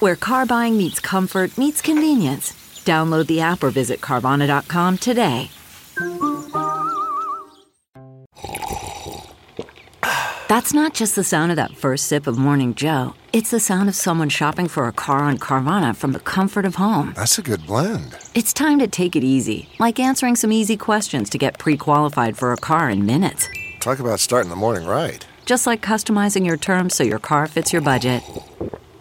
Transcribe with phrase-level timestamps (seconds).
[0.00, 2.52] where car buying meets comfort, meets convenience.
[2.84, 5.50] Download the app or visit Carvana.com today.
[10.48, 13.12] That's not just the sound of that first sip of Morning Joe.
[13.34, 16.76] It's the sound of someone shopping for a car on Carvana from the comfort of
[16.76, 17.12] home.
[17.16, 18.16] That's a good blend.
[18.34, 22.38] It's time to take it easy, like answering some easy questions to get pre qualified
[22.38, 23.46] for a car in minutes.
[23.80, 25.26] Talk about starting the morning right.
[25.44, 28.22] Just like customizing your terms so your car fits your budget.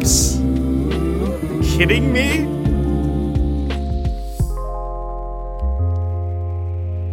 [0.00, 1.76] Goosebumps.
[1.76, 2.40] Kidding me?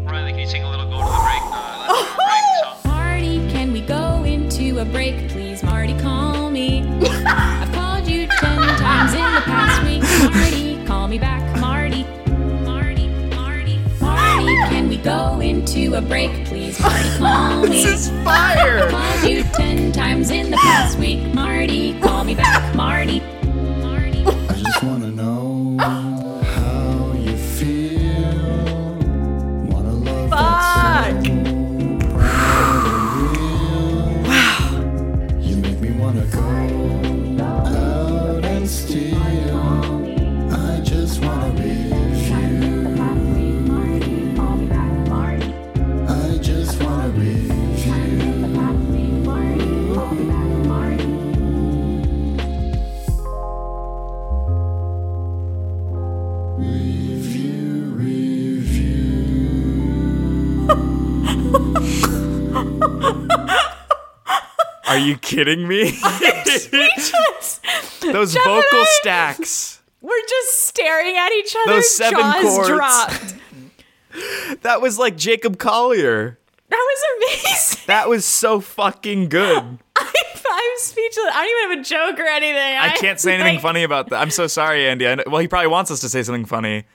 [0.09, 1.41] Reilly, can you sing a little go to the break?
[1.43, 2.45] Uh, let's go to the break
[2.83, 2.91] song.
[2.91, 5.63] Marty, can we go into a break, please?
[5.63, 6.81] Marty, call me.
[7.25, 10.03] I've called you ten times in the past week.
[10.33, 11.59] Marty, call me back.
[11.59, 12.03] Marty,
[12.63, 15.39] Marty, Marty, Marty, can we go
[15.75, 16.79] into a break, please?
[16.81, 17.69] Marty, call me.
[17.69, 18.79] This is fire!
[18.83, 21.33] I've called you ten times in the past week.
[21.33, 22.75] Marty, call me back.
[22.75, 23.19] Marty,
[23.81, 24.23] Marty.
[24.25, 25.38] I just wanna know
[64.99, 65.91] you kidding me?
[68.01, 69.81] Those Geoff vocal I- stacks.
[70.01, 71.75] We're just staring at each other.
[71.75, 72.67] Those seven jaws chords.
[72.69, 73.35] dropped.
[74.63, 76.39] That was like Jacob Collier.
[76.69, 77.03] That was
[77.43, 77.83] amazing.
[77.87, 79.57] That was so fucking good.
[79.57, 81.25] I'm, I'm speechless.
[81.31, 82.55] I don't even have a joke or anything.
[82.77, 84.19] I can't say anything like- funny about that.
[84.19, 85.07] I'm so sorry, Andy.
[85.07, 86.85] I well, he probably wants us to say something funny.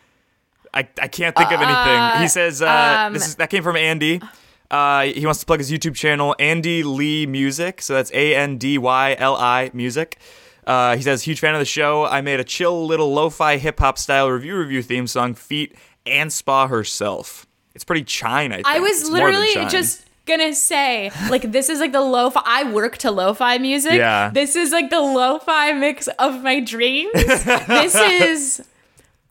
[0.75, 2.23] I, I can't think of anything.
[2.23, 4.21] He says uh, this is that came from Andy.
[4.71, 7.83] Uh, he wants to plug his YouTube channel, Andy Li Music.
[7.83, 10.19] So that's A N D Y L I Music.
[10.67, 12.07] Uh, he says, huge fan of the show.
[12.07, 15.77] I made a chill little lo-fi hip hop style Review Revue theme song, Feet
[16.07, 17.47] and Spa herself.
[17.75, 18.53] It's pretty chine.
[18.53, 18.67] I think.
[18.67, 22.41] I was It's literally just gonna say, like, this is like the lo-fi.
[22.45, 23.93] I work to lo-fi music.
[23.93, 24.31] Yeah.
[24.31, 27.13] This is like the lo-fi mix of my dreams.
[27.15, 28.63] this is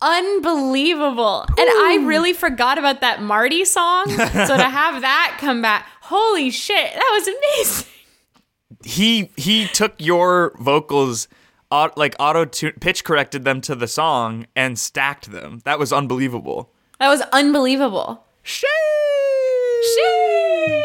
[0.04, 1.42] unbelievable.
[1.48, 4.10] And I really forgot about that Marty song.
[4.10, 7.88] so to have that come back, holy shit, that was amazing.
[8.84, 11.28] he he took your vocals
[11.96, 16.70] like auto pitch corrected them to the song and stacked them that was unbelievable
[17.00, 18.24] That was unbelievable.
[18.44, 18.68] Shee!
[19.96, 20.84] Shee!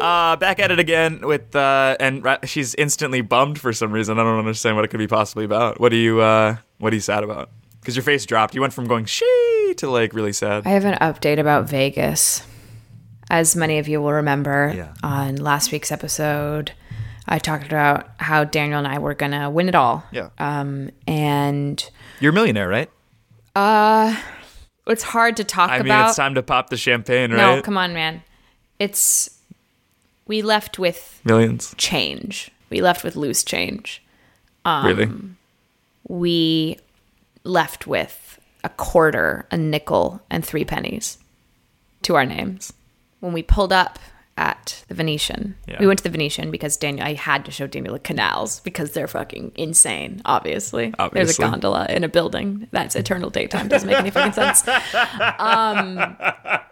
[0.00, 4.18] uh back at it again with uh and ra- she's instantly bummed for some reason
[4.18, 6.96] i don't understand what it could be possibly about what are you uh what are
[6.96, 7.50] you sad about
[7.82, 10.84] because your face dropped you went from going she to like really sad I have
[10.86, 12.46] an update about Vegas.
[13.30, 14.92] As many of you will remember, Yeah.
[15.02, 16.72] on last week's episode,
[17.26, 20.04] I talked about how Daniel and I were going to win it all.
[20.12, 21.88] yeah Um, and
[22.20, 22.90] you're a millionaire right
[23.56, 24.14] Uh,
[24.86, 25.80] it's hard to talk about.
[25.80, 26.08] i mean about.
[26.08, 27.56] it's time to pop the champagne right?
[27.56, 28.22] no, come on, man.
[28.78, 29.38] It's.
[30.26, 32.50] We left with millions change.
[32.70, 34.02] We left with loose change.
[34.66, 35.10] really
[36.08, 36.78] We
[37.44, 41.18] left with a quarter, a nickel, and three pennies
[42.02, 42.72] to our names.
[43.20, 43.98] When we pulled up
[44.38, 45.54] at the Venetian.
[45.68, 45.76] Yeah.
[45.78, 47.06] We went to the Venetian because Daniel.
[47.06, 50.22] I had to show Daniel the canals because they're fucking insane.
[50.24, 53.68] Obviously, there's a gondola in a building that's eternal daytime.
[53.68, 54.66] Doesn't make any fucking sense.
[55.38, 56.16] Um,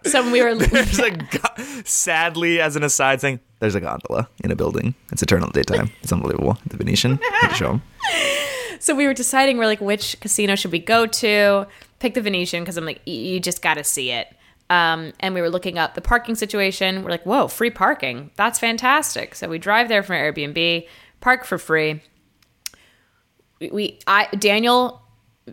[0.04, 4.28] so when we were There's a go- sadly, as an aside, thing, there's a gondola
[4.42, 4.94] in a building.
[5.12, 5.90] It's eternal daytime.
[6.02, 6.58] It's unbelievable.
[6.66, 7.18] The Venetian.
[7.40, 7.82] Had to show 'em.
[8.80, 11.66] So we were deciding we're like which casino should we go to?
[12.00, 14.26] Pick the venetian because i'm like you just gotta see it.
[14.68, 17.02] Um, and we were looking up the parking situation.
[17.04, 18.30] We're like whoa free parking.
[18.36, 19.34] That's fantastic.
[19.36, 20.86] So we drive there from airbnb
[21.20, 22.02] park for free.
[23.60, 25.02] We, we i daniel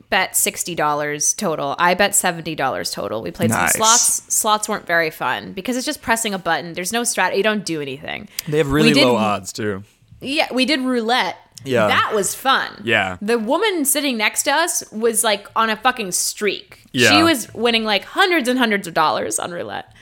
[0.10, 1.76] bet $60 total.
[1.80, 3.22] I bet $70 total.
[3.24, 3.72] We played Nice.
[3.74, 4.34] some slots.
[4.36, 6.74] Slots weren't very fun because it's just pressing a button.
[6.74, 8.30] There's no strat you don't do anything.
[8.48, 9.84] They have really did- low odds too.
[10.22, 11.38] yeah, we did roulette.
[11.66, 11.88] Yeah.
[11.88, 12.82] That was fun.
[12.84, 13.18] Yeah.
[13.22, 16.84] The woman sitting next to us was like on a fucking streak.
[16.94, 17.10] Yeah.
[17.10, 19.94] She was winning like hundreds and hundreds of dollars on roulette.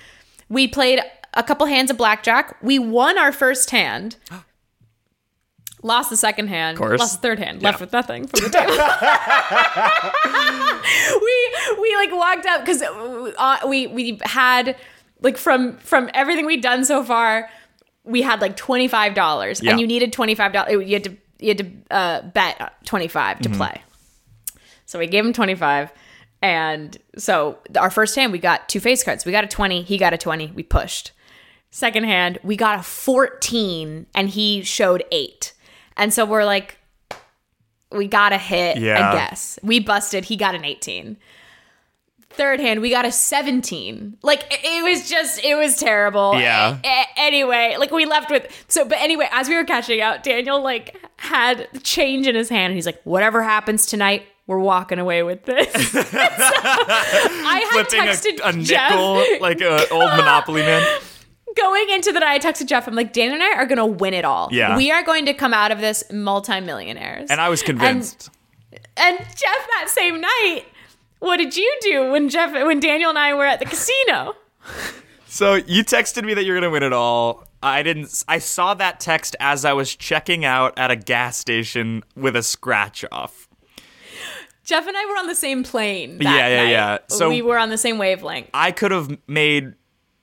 [0.49, 0.99] We played
[1.33, 2.57] a couple hands of blackjack.
[2.61, 4.17] We won our first hand.
[5.81, 6.77] Lost the second hand.
[6.79, 6.99] course.
[6.99, 7.61] Lost the third hand.
[7.61, 8.73] Left with nothing from the table.
[11.21, 12.81] we we like walked up because
[13.37, 14.75] uh, we we had
[15.21, 17.49] like from from everything we'd done so far,
[18.03, 19.71] we had like twenty five dollars, Yeah.
[19.71, 20.71] and you needed twenty five dollars.
[20.87, 23.81] You had to you had to uh, bet 25 to play.
[24.85, 25.91] So we gave him twenty five,
[26.43, 29.25] and so our first hand we got two face cards.
[29.25, 29.81] We got a twenty.
[29.81, 30.51] He got a twenty.
[30.53, 31.11] We pushed.
[31.71, 35.53] Second hand we got a fourteen, and he showed eight.
[35.97, 36.77] And so we're like,
[37.91, 39.09] we got a hit, Yeah.
[39.09, 39.57] I guess.
[39.63, 40.25] We busted.
[40.25, 41.17] He got an 18.
[42.35, 44.17] Third hand, we got a 17.
[44.21, 46.35] Like it- was just, it was terrible.
[46.39, 46.77] Yeah.
[46.83, 50.61] A- anyway, like we left with so, but anyway, as we were catching out, Daniel
[50.61, 55.23] like had change in his hand, and he's like, "Whatever happens tonight, we're walking away
[55.23, 60.61] with this." So I had Flipping texted a, a Jeff nickel like an old Monopoly
[60.61, 60.85] man.
[61.55, 62.45] going into the night.
[62.45, 62.87] I texted Geoff.
[62.87, 64.49] I'm like, Dan and I are gonna win it all.
[64.51, 64.75] Yeah.
[64.77, 67.29] we are going to come out of this multimillionaires.
[67.29, 68.29] And I was convinced.
[68.97, 70.63] And Geoff, that same night,
[71.25, 74.35] what did you do when Geoff, when Daniel and I were at the casino?
[75.27, 77.43] So you texted me that you're gonna win it all.
[77.61, 78.23] I didn't.
[78.27, 82.43] I saw that text as I was checking out at a gas station with a
[82.43, 83.47] scratch off.
[84.63, 86.17] Geoff and I were on the same plane.
[86.19, 86.69] That Yeah, yeah, night.
[86.71, 86.97] yeah.
[87.09, 88.49] So- we were on the same wavelength.
[88.53, 89.73] I could have made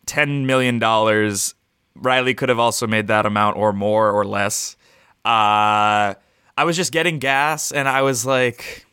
[0.07, 1.55] ten million dollars.
[1.95, 4.77] Reilly could have also made that amount or more or less.
[5.25, 6.15] Uh,
[6.57, 8.85] I was just getting gas, and I was like,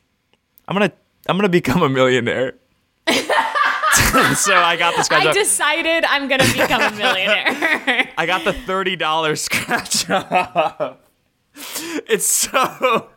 [0.68, 0.92] I'm gonna,
[1.30, 2.56] I'm gonna become a millionaire.
[3.08, 3.14] so
[4.56, 5.36] I got the scratch I off.
[5.36, 8.10] decided I'm gonna become a millionaire.
[8.18, 10.98] I got the thirty dollars scratch off.
[12.08, 13.10] It's so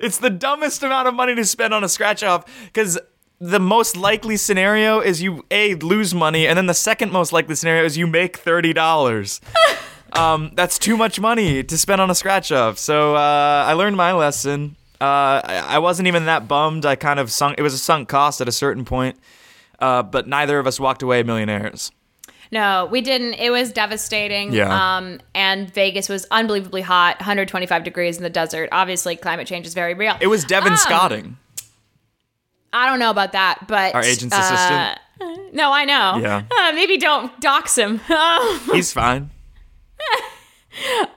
[0.00, 2.98] it's the dumbest amount of money to spend on a scratch off because
[3.38, 7.54] the most likely scenario is you a lose money, and then the second most likely
[7.54, 9.40] scenario is you make thirty dollars.
[10.12, 12.78] um, that's too much money to spend on a scratch off.
[12.78, 14.76] So uh, I learned my lesson.
[15.00, 16.86] Uh, I, wasn't even that bummed.
[16.86, 17.56] I kind of sunk.
[17.58, 19.18] It was a sunk cost at a certain point.
[19.80, 21.90] Uh, but neither of us walked away millionaires.
[22.52, 23.34] no, we didn't.
[23.34, 24.52] It was devastating.
[24.52, 24.96] Yeah.
[24.96, 28.68] Um, and Vegas was unbelievably hot, 125 degrees in the desert.
[28.72, 30.16] Obviously, climate change is very real.
[30.20, 31.36] It was Devin Um, Scotting.
[32.72, 35.54] I don't know about that, but Our agent's uh, assistant?
[35.54, 36.18] No, I know.
[36.20, 36.42] Yeah.
[36.58, 38.00] Uh, maybe don't dox him.
[38.72, 39.30] He's fine.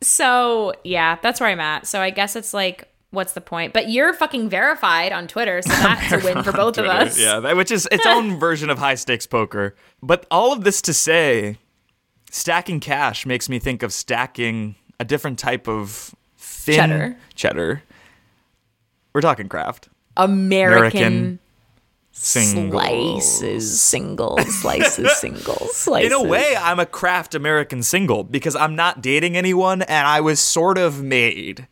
[0.00, 1.86] so yeah, that's where I'm at.
[1.86, 3.72] So I guess it's like, what's the point?
[3.72, 7.18] But you're fucking verified on Twitter, so that's a win for both of us.
[7.18, 9.74] Yeah, that, which is its own version of high stakes poker.
[10.02, 11.58] But all of this to say,
[12.30, 17.16] stacking cash makes me think of stacking a different type of thin Cheddar.
[17.34, 17.82] cheddar.
[19.12, 19.88] We're talking Kraft.
[20.16, 21.38] American, American
[22.18, 22.72] Singles.
[23.38, 26.06] slices, singles, slices, singles, slices.
[26.06, 30.20] In a way, I'm a Kraft American single because I'm not dating anyone and I
[30.20, 31.68] was sort of made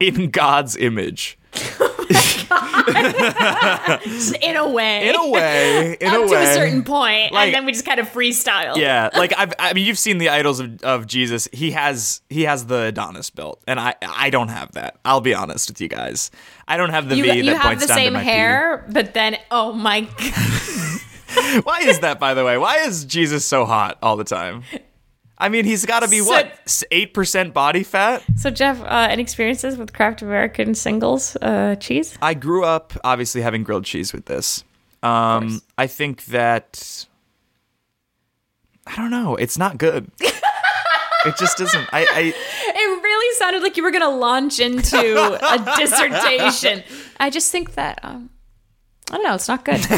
[0.00, 1.38] in God's image.
[4.42, 7.54] in a way, In a way, in up a to a certain point, Like- and
[7.54, 8.76] then we just kind of freestyle.
[8.76, 11.48] Yeah, like I've, I mean, you've seen the idols of, of Jesus.
[11.52, 14.98] He has he has the Adonis belt, and I I don't have that.
[15.04, 16.30] I'll be honest with you guys.
[16.68, 18.20] I don't have the You, V you that have points the down to same my
[18.20, 18.24] P.
[18.26, 22.58] hair, but then oh my god, Why is that, by the way?
[22.58, 24.62] Why is Jesus so hot all the time?
[25.36, 28.22] I mean, he's got to be So- what eight percent body fat.
[28.36, 32.16] So Geoff, uh, any experiences with Kraft American singles uh, cheese?
[32.22, 34.62] I grew up obviously having grilled cheese with this.
[35.02, 37.06] Um, I think that
[38.86, 39.34] I don't know.
[39.36, 40.10] It's not good.
[40.20, 41.88] it just isn't.
[41.92, 42.20] I, I
[42.76, 46.82] It really sounded like you were going to launch into a dissertation.
[47.18, 48.30] I just think that um,
[49.10, 49.34] I don't know.
[49.34, 49.80] It's not good.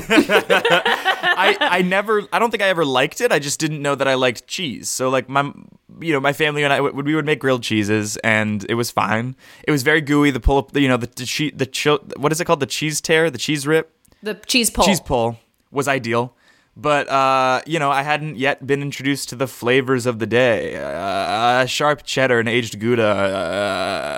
[1.39, 3.31] I, I never I don't think I ever liked it.
[3.31, 4.89] I just didn't know that I liked cheese.
[4.89, 5.53] So like my
[6.01, 8.91] you know my family and I would we would make grilled cheeses and it was
[8.91, 9.37] fine.
[9.65, 10.31] It was very gooey.
[10.31, 12.67] The pull up you know the the, che- the chill, what is it called the
[12.67, 14.85] cheese tear the cheese rip the cheese pull.
[14.85, 15.39] cheese pull
[15.71, 16.35] was ideal.
[16.79, 20.77] But uh, you know, I hadn't yet been introduced to the flavors of the day.
[20.77, 23.03] Uh, sharp cheddar and aged Gouda.
[23.03, 24.16] Uh,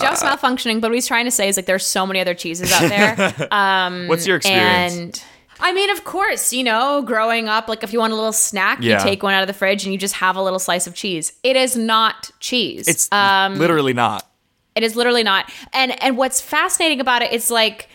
[0.00, 2.34] So Geoff's malfunctioning, but what he's trying to say is like there's so many other
[2.34, 3.48] cheeses out there.
[3.52, 4.94] Um, what's your experience?
[4.96, 5.24] and
[5.60, 8.78] I mean, of course, you know, growing up, like if you want a little snack,
[8.80, 8.98] Yeah.
[8.98, 10.94] you take one out of the fridge and you just have a little slice of
[10.94, 11.32] cheese.
[11.42, 12.88] It is not cheese.
[12.88, 14.28] it's um, literally not.
[14.74, 15.50] It is literally not.
[15.72, 17.88] And and what's fascinating about it is like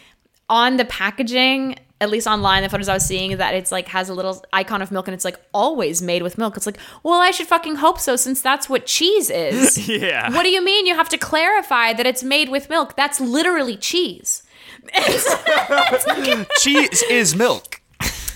[0.50, 4.08] on the packaging, at least online, the photos I was seeing that it's like has
[4.10, 6.56] a little icon of milk and it's like always made with milk.
[6.56, 9.88] It's like, well, I should fucking hope so since that's what cheese is.
[9.90, 10.30] Yeah.
[10.32, 12.96] What do you mean you have to clarify that it's made with milk?
[12.96, 14.44] That's literally cheese.
[16.60, 17.82] cheese is milk.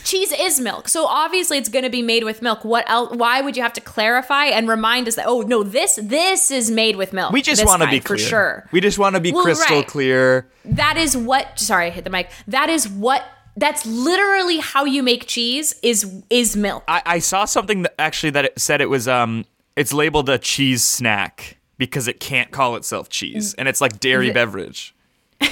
[0.03, 0.88] cheese is milk.
[0.88, 2.65] So obviously it's going to be made with milk.
[2.65, 6.00] What else why would you have to clarify and remind us that oh no this
[6.01, 7.32] this is made with milk.
[7.32, 8.27] We just want to be for clear.
[8.27, 8.70] sure.
[8.72, 9.88] We just want to be Well, crystal right.
[9.88, 10.48] clear.
[10.65, 12.30] That is what sorry, I hit the mic.
[12.48, 13.24] That is what
[13.62, 16.84] that's literally how you make cheese is is milk.
[16.88, 19.46] I, I saw something that actually that it said it was um
[19.77, 24.27] it's labeled a cheese snack because it can't call itself cheese and it's like dairy
[24.27, 24.94] The- beverage.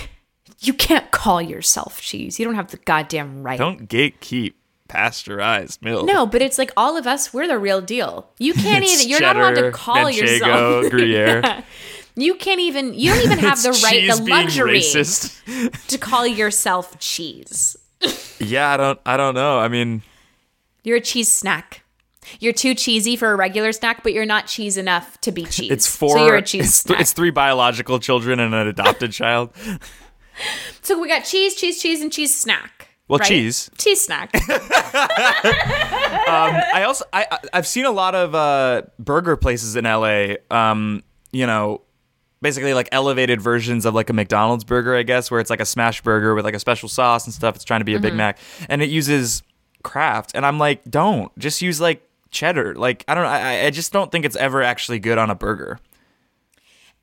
[0.61, 2.37] You can't call yourself cheese.
[2.37, 3.57] You don't have the goddamn right.
[3.57, 4.55] Don't gatekeep
[4.89, 6.05] pasteurized milk.
[6.05, 8.29] No, but it's like all of us, we're the real deal.
[8.39, 11.41] You can't even you're not allowed to call Manchego, yourself Gruyere.
[11.45, 11.63] Yeah.
[12.15, 14.81] You can't even you don't even have the right the luxury
[15.87, 17.77] to call yourself cheese.
[18.39, 19.59] Yeah, I don't I don't know.
[19.59, 20.01] I mean,
[20.83, 21.83] You're a cheese snack.
[22.39, 25.71] You're too cheesy for a regular snack, but you're not cheese enough to be cheese.
[25.71, 29.11] it's four So you're a cheese it's, th- it's three biological children and an adopted
[29.11, 29.49] child.
[30.81, 32.87] so we got cheese, cheese, cheese, and cheese snack.
[33.07, 33.27] Well, right?
[33.27, 33.71] cheese.
[33.79, 34.29] Cheese snack.
[35.51, 40.35] I also I I- I've seen a lot of uh, burger places in LA.
[40.51, 41.81] Um, you know,
[42.41, 45.65] basically like elevated versions of like a McDonald's burger, I guess, where it's like a
[45.65, 47.55] smash burger with like a special sauce and stuff.
[47.55, 48.17] It's trying to be a Big Mhm.
[48.17, 48.37] Mac,
[48.69, 49.43] and it uses
[49.83, 52.75] Kraft, and I'm like, don't just use like cheddar.
[52.75, 53.29] Like I don't know.
[53.29, 55.79] I, I just don't think it's ever actually good on a burger.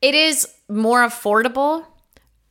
[0.01, 1.85] it is more affordable.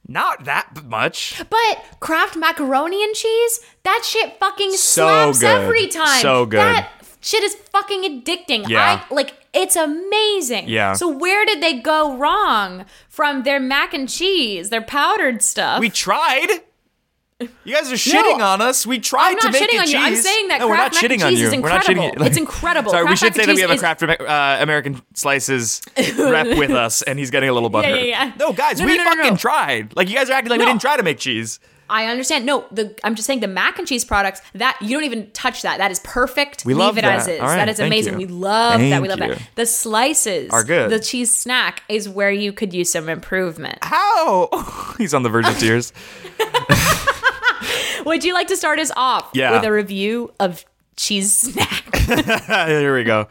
[0.09, 1.43] Not that much.
[1.51, 5.63] But Kraft macaroni and cheese, that shit fucking So slaps good.
[5.63, 6.21] every time.
[6.23, 6.59] So good.
[6.61, 6.91] That
[7.21, 8.69] shit is fucking addicting.
[8.69, 9.03] Yeah.
[9.11, 10.69] I like it's amazing.
[10.69, 10.93] Yeah.
[10.93, 15.81] So where did they go wrong from their mac and cheese, their powdered stuff?
[15.81, 16.61] We tried.
[17.39, 18.87] You guys are shitting on us.
[18.87, 19.99] We tried to not make shitting it on you.
[19.99, 21.63] I'm saying that no, we're not Kraft mac and shitting on you.
[21.63, 22.27] We're not shitting incredible.
[22.27, 22.91] It's incredible.
[22.93, 25.83] Sorry, we should say that we have a Kraft uh, American Slices
[26.19, 28.09] rep with us, and he's getting a little Yeah, butthurt.
[28.09, 28.33] yeah, yeah.
[28.39, 29.37] No, guys, No, we no, no, no, fucking no.
[29.37, 29.95] tried.
[29.95, 31.61] Like you guys are acting like we didn't try to make cheese.
[31.89, 32.45] I understand.
[32.47, 35.63] No, the I'm just saying the mac and cheese products that you don't even touch
[35.63, 35.79] that.
[35.79, 36.65] That is perfect.
[36.65, 37.19] We Leave love it that.
[37.21, 37.41] as is.
[37.41, 38.15] Right, that is amazing.
[38.21, 38.27] you.
[38.27, 39.03] We love that.
[39.03, 39.49] We love Thank that.
[39.55, 40.91] The slices Are good.
[40.91, 43.79] The cheese snack is where you could use some improvement.
[43.83, 44.49] How?
[44.99, 45.93] he's on the verge of tears.
[48.05, 49.53] Would you like to start us off Yeah.
[49.53, 50.65] with a review of
[50.97, 51.97] cheese snack?
[52.69, 53.29] Here we go.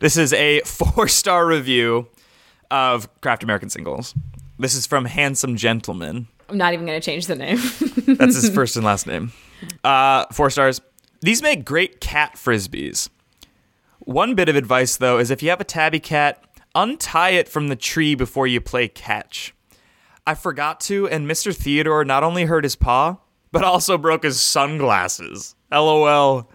[0.00, 2.08] This is a four star review
[2.70, 4.14] of Kraft American Singles.
[4.58, 6.26] This is from Handsome Gentleman.
[6.48, 7.56] I'm not even going to change the name.
[8.16, 9.32] That's his first and last name.
[9.82, 10.80] Uh, four stars.
[11.20, 13.08] These make great cat frisbees.
[14.00, 17.68] One bit of advice, though, is if you have a tabby cat, untie it from
[17.68, 19.54] the tree before you play catch.
[20.26, 21.54] I forgot to, and Mr.
[21.54, 23.18] Theodore not only hurt his paw,
[23.50, 25.54] but also broke his sunglasses.
[25.72, 26.50] LOL.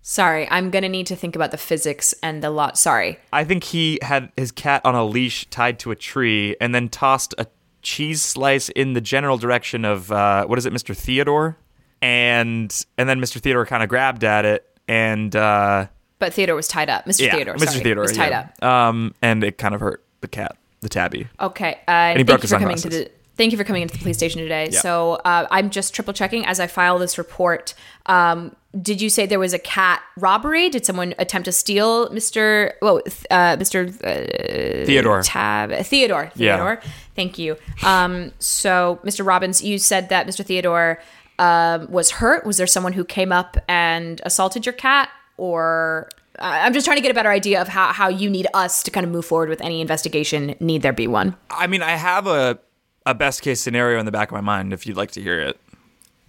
[0.00, 2.76] Sorry, I'm going to need to think about the physics and the lot.
[2.76, 3.18] Sorry.
[3.32, 6.88] I think he had his cat on a leash tied to a tree and then
[6.88, 7.46] tossed a
[7.82, 10.96] cheese slice in the general direction of uh, what is it, Mr.
[10.96, 11.56] Theodore?
[12.00, 13.40] And and then Mr.
[13.40, 15.86] Theodore kind of grabbed at it and uh,
[16.18, 17.04] But Theodore was tied up.
[17.04, 17.26] Mr.
[17.26, 17.68] yeah, Theodore, Mr.
[17.68, 18.48] sorry, Theodore was tied yeah.
[18.60, 18.64] up.
[18.64, 21.28] Um, and it kind of hurt the cat, the tabby.
[21.40, 21.80] Okay.
[21.86, 23.10] Uh, he thank broke his for coming to sunglasses.
[23.36, 24.68] Thank you for coming into the police station today.
[24.70, 24.80] Yeah.
[24.80, 27.74] So uh, I'm just triple checking as I file this report.
[28.06, 30.68] Um, did you say there was a cat robbery?
[30.68, 32.72] Did someone attempt to steal Mr.
[32.80, 33.88] Well, uh, Mr.
[34.02, 35.22] Uh, Theodore.
[35.22, 36.30] Tab Theodore.
[36.34, 36.56] Yeah.
[36.56, 36.80] Theodore.
[37.14, 37.56] Thank you.
[37.82, 39.26] Um, so Mr.
[39.26, 40.44] Robbins, you said that Mr.
[40.44, 41.00] Theodore
[41.38, 42.46] um, was hurt.
[42.46, 46.08] Was there someone who came up and assaulted your cat, or?
[46.38, 48.82] Uh, I'm just trying to get a better idea of how, how you need us
[48.84, 50.54] to kind of move forward with any investigation.
[50.60, 51.36] Need there be one?
[51.50, 52.58] I mean, I have a
[53.06, 55.40] a best case scenario in the back of my mind if you'd like to hear
[55.40, 55.60] it.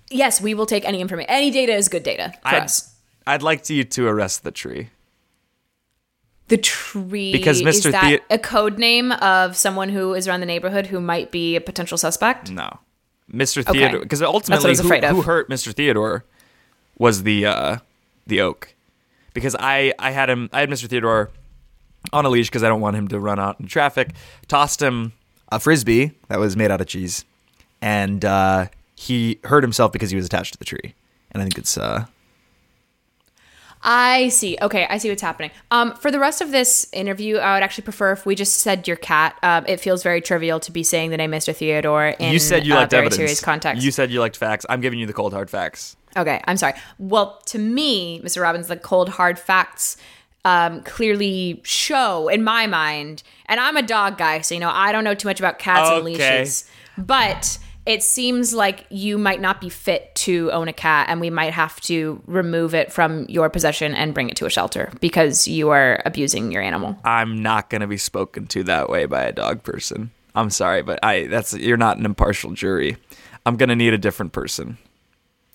[0.09, 1.29] Yes, we will take any information.
[1.29, 2.95] Any data is good data for I'd, us.
[3.25, 4.89] I'd like to you to arrest the tree.
[6.49, 7.91] The tree Because is Mr.
[7.91, 11.55] that Thea- a code name of someone who is around the neighborhood who might be
[11.55, 12.51] a potential suspect?
[12.51, 12.79] No.
[13.31, 13.65] Mr.
[13.65, 15.73] Theodore, because That's what I ultimately, who, who hurt Mr.
[15.73, 16.25] Theodore
[16.97, 17.77] was the uh,
[18.27, 18.75] the oak,
[19.33, 20.87] because I I had him I had Mr.
[20.87, 21.31] Theodore
[22.11, 24.11] on a leash because I don't want him to run out in traffic.
[24.47, 25.13] Tossed him
[25.55, 27.25] a frisbee that was made out of cheese,
[27.81, 30.95] and uh, he hurt himself because he was attached to the tree.
[31.31, 32.05] And I think it's uh,
[33.83, 34.57] I see.
[34.61, 35.51] Okay, I see what's happening.
[35.69, 38.87] Um, for the rest of this interview, I would actually prefer if we just said
[38.87, 39.37] your cat.
[39.43, 41.53] Um, it feels very trivial to be saying the name Mr.
[41.55, 43.17] Theodore in you said you a liked very evidence.
[43.17, 43.83] serious context.
[43.83, 44.65] You said you liked facts.
[44.69, 45.97] I'm giving you the cold hard facts.
[46.15, 46.73] Okay, I'm sorry.
[46.99, 48.41] Well, to me, Mr.
[48.41, 49.97] Robbins, the cold hard facts
[50.45, 54.91] um, clearly show in my mind, and I'm a dog guy, so you know I
[54.91, 56.65] don't know too much about cats and leashes,
[56.97, 61.29] but it seems like you might not be fit to own a cat, and we
[61.29, 65.47] might have to remove it from your possession and bring it to a shelter because
[65.47, 66.97] you are abusing your animal.
[67.03, 70.11] I'm not gonna be spoken to that way by a dog person.
[70.35, 72.97] I'm sorry, but I that's you're not an impartial jury.
[73.45, 74.77] I'm gonna need a different person.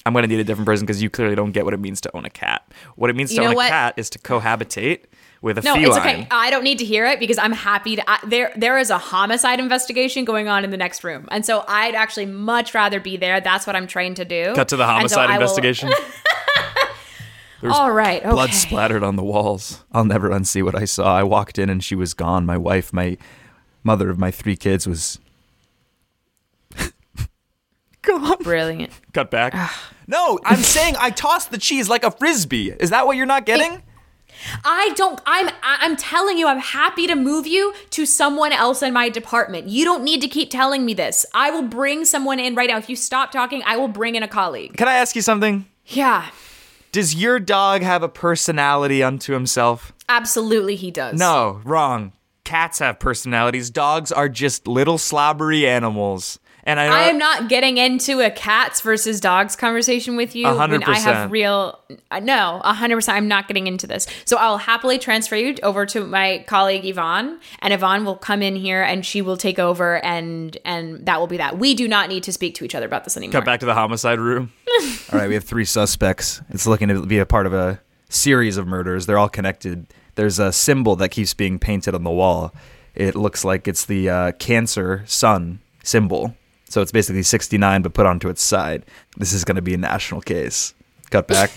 [0.08, 2.16] I'm gonna need a different person because you clearly don't get what it means to
[2.16, 2.66] own a cat.
[2.96, 5.04] What it means You to own a cat is to cohabitate
[5.42, 5.82] with a feline.
[5.82, 6.08] No, feline.
[6.08, 6.28] it's okay.
[6.30, 8.10] I don't need to hear it because I'm happy to.
[8.10, 11.62] I, there, there is a homicide investigation going on in the next room, and so
[11.68, 13.40] I'd actually much rather be there.
[13.40, 14.54] That's what I'm trained to do.
[14.54, 15.90] Cut to the so homicide will- investigation.
[17.60, 18.30] There's All right, okay.
[18.30, 19.84] blood splattered on the walls.
[19.90, 21.16] I'll never unsee what I saw.
[21.16, 22.46] I walked in and she was gone.
[22.46, 23.18] My wife, my
[23.82, 25.18] mother of my three kids, was
[28.08, 28.36] gone.
[28.42, 28.92] Brilliant.
[29.12, 29.52] Cut back.
[29.54, 29.90] Ah.
[30.06, 32.70] no, I'm saying I tossed the cheese like a frisbee.
[32.70, 33.82] Is that what you're not getting?
[34.64, 35.20] I don't.
[35.26, 35.50] I'm.
[35.62, 39.68] I'm telling you, I'm happy to move you to someone else in my department.
[39.68, 41.26] You don't need to keep telling me this.
[41.34, 42.78] I will bring someone in right now.
[42.78, 44.76] If you stop talking, I will bring in a colleague.
[44.76, 45.66] Can I ask you something?
[45.86, 46.28] Yeah,
[46.92, 49.92] Does your dog have a personality unto himself?
[50.08, 51.18] absolutely, he does.
[51.18, 52.12] No, wrong.
[52.44, 53.70] Cats have personalities.
[53.70, 56.38] Dogs are just little slobbery animals.
[56.68, 60.52] And I I am not getting into a cats versus dogs conversation with you A
[60.54, 61.78] hundred when I have real.
[62.10, 63.16] uh, No, a hundred percent.
[63.16, 64.06] I'm not getting into this.
[64.26, 68.54] So I'll happily transfer you over to my colleague Yvonne, and Yvonne will come in
[68.54, 71.58] here and she will take over, and and that will be that.
[71.58, 73.32] We do not need to speak to each other about this anymore.
[73.32, 74.52] cut back to the homicide room.
[75.10, 76.42] all right, we have three suspects.
[76.50, 79.06] It's looking to be a part of a series of murders.
[79.06, 79.86] They're all connected.
[80.16, 82.52] There's a symbol that keeps being painted on the wall.
[82.94, 86.34] It looks like it's the uh, cancer sun symbol.
[86.68, 88.84] So it's basically 69, but put onto its side.
[89.16, 90.74] This is going to be a national case.
[91.10, 91.50] Cut back.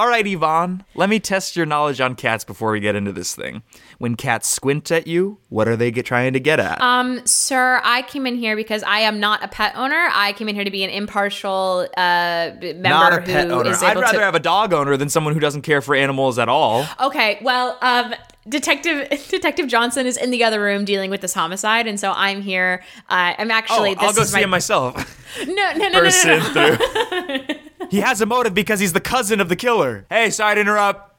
[0.00, 3.34] All right, Yvonne, let me test your knowledge on cats before we get into this
[3.34, 3.62] thing.
[3.98, 6.80] When cats squint at you, what are they get, trying to get at?
[6.80, 10.08] Um, sir, I came in here because I am not a pet owner.
[10.10, 13.74] I came in here to be an impartial uh, member Not a pet owner.
[13.74, 14.24] I'd rather to.
[14.24, 16.86] have a dog owner than someone who doesn't care for animals at all.
[16.98, 18.14] Okay, well, um,
[18.48, 22.40] Detective Detective Johnson is in the other room dealing with this homicide, and so I'm
[22.40, 22.82] here.
[23.10, 23.90] Uh, I'm actually.
[23.90, 25.16] oh, this I'll go is see my, him myself.
[25.46, 27.56] No, no, no, no, no, no, through.
[27.90, 30.06] he has a motive because he's the cousin of the killer.
[30.08, 31.14] Hey, sorry to interrupt.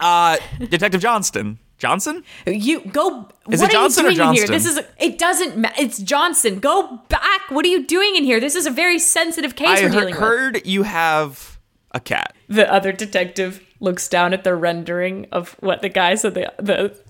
[0.00, 1.58] Uh, Detective Johnston.
[1.78, 2.24] Johnson?
[2.46, 3.28] You go.
[3.50, 4.46] Is what it Johnson are you doing in here?
[4.48, 4.80] This is.
[4.98, 5.56] It doesn't.
[5.56, 6.58] ma- It's Johnson.
[6.58, 7.50] Go back.
[7.50, 8.40] What are you doing in here?
[8.40, 10.20] This is a very sensitive case I we're he- dealing with.
[10.20, 11.58] heard you have
[11.92, 12.34] a cat.
[12.48, 16.52] The other detective looks down at the rendering of what the guy said the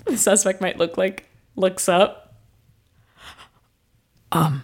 [0.05, 1.25] the suspect might look like.
[1.57, 2.35] Looks up.
[4.33, 4.63] Um.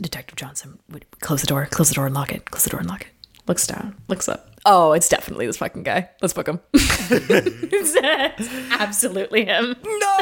[0.00, 1.66] Detective Johnson, would close the door.
[1.66, 2.50] Close the door and lock it.
[2.50, 3.08] Close the door and lock it.
[3.46, 3.96] Looks down.
[4.08, 4.50] Looks up.
[4.66, 6.10] Oh, it's definitely this fucking guy.
[6.20, 6.60] Let's book him.
[6.74, 7.10] it's,
[7.96, 9.74] it's absolutely him.
[9.82, 10.16] No!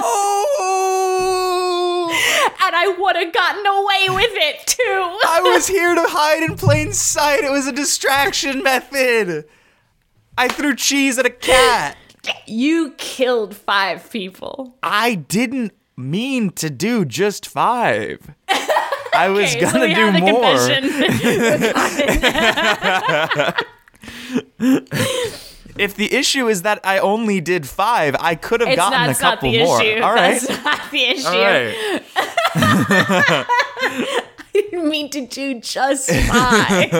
[2.61, 5.19] And I would have gotten away with it too.
[5.27, 7.43] I was here to hide in plain sight.
[7.43, 9.47] It was a distraction method.
[10.37, 11.97] I threw cheese at a cat.
[12.47, 14.77] You killed five people.
[14.83, 18.35] I didn't mean to do just five.
[19.19, 20.57] I was Okay, gonna we do more.
[25.79, 29.11] If the issue is that I only did five, I could have it's gotten not,
[29.17, 29.81] a couple more.
[29.81, 30.03] issue.
[30.03, 30.41] All right.
[30.41, 31.29] That's not the issue.
[31.29, 32.03] All right.
[34.55, 36.91] I didn't mean to do just five.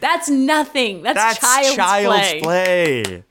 [0.00, 1.02] That's nothing.
[1.02, 2.40] That's, That's child's, child's play.
[2.40, 3.24] play.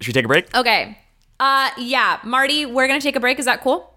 [0.00, 0.54] Should we take a break?
[0.54, 0.96] Okay.
[1.40, 3.40] Uh yeah, Marty, we're gonna take a break.
[3.40, 3.92] Is that cool?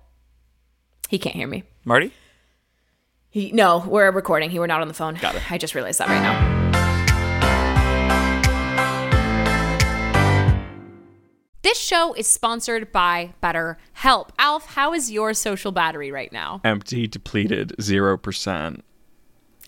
[1.09, 1.63] He can't hear me.
[1.83, 2.11] Marty?
[3.36, 4.50] He, no, we're recording.
[4.50, 5.15] He we're not on the phone.
[5.15, 5.52] Got it.
[5.52, 6.65] I just realized that right now.
[11.62, 14.30] This show is sponsored by BetterHelp.
[14.39, 16.62] Alf, how is your social battery right now?
[16.63, 18.80] Empty, depleted, 0%.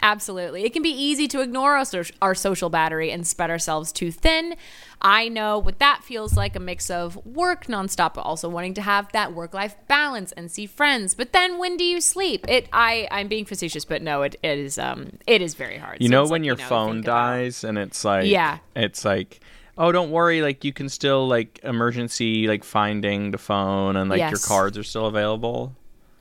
[0.02, 0.64] Absolutely.
[0.64, 4.12] It can be easy to ignore our, so- our social battery and spread ourselves too
[4.12, 4.56] thin.
[5.02, 8.82] I know what that feels like a mix of work nonstop, but also wanting to
[8.82, 11.14] have that work life balance and see friends.
[11.14, 12.46] But then when do you sleep?
[12.50, 15.98] It I, I'm being facetious, but no, it, it is um it is very hard.
[16.02, 18.26] You So know when like, your you know, phone think about- dies and it's like
[18.28, 18.58] Yeah.
[18.76, 19.40] it's like
[19.78, 24.20] oh don't worry like you can still like emergency like finding the phone and like
[24.32, 25.76] your cards are still available.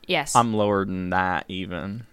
[0.06, 0.36] Yes.
[0.36, 2.06] I'm lower than that even.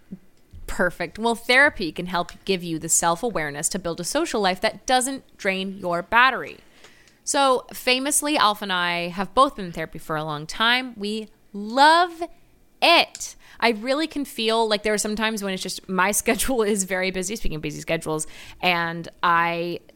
[0.74, 1.20] Perfect.
[1.20, 4.86] Well, therapy can help give you the self awareness to build a social life that
[4.86, 6.58] doesn't drain your battery.
[7.22, 10.94] So, famously, Alpha and I have both been in therapy for a long time.
[10.96, 12.24] We love
[12.82, 13.36] it.
[13.60, 16.82] I really can feel like there are some times when it's just my schedule is
[16.82, 18.26] very busy, speaking of busy schedules,
[18.60, 19.78] and I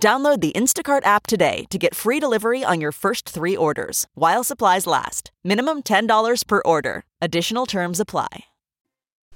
[0.00, 4.42] Download the Instacart app today to get free delivery on your first three orders while
[4.42, 5.30] supplies last.
[5.44, 7.04] Minimum $10 per order.
[7.20, 8.44] Additional terms apply.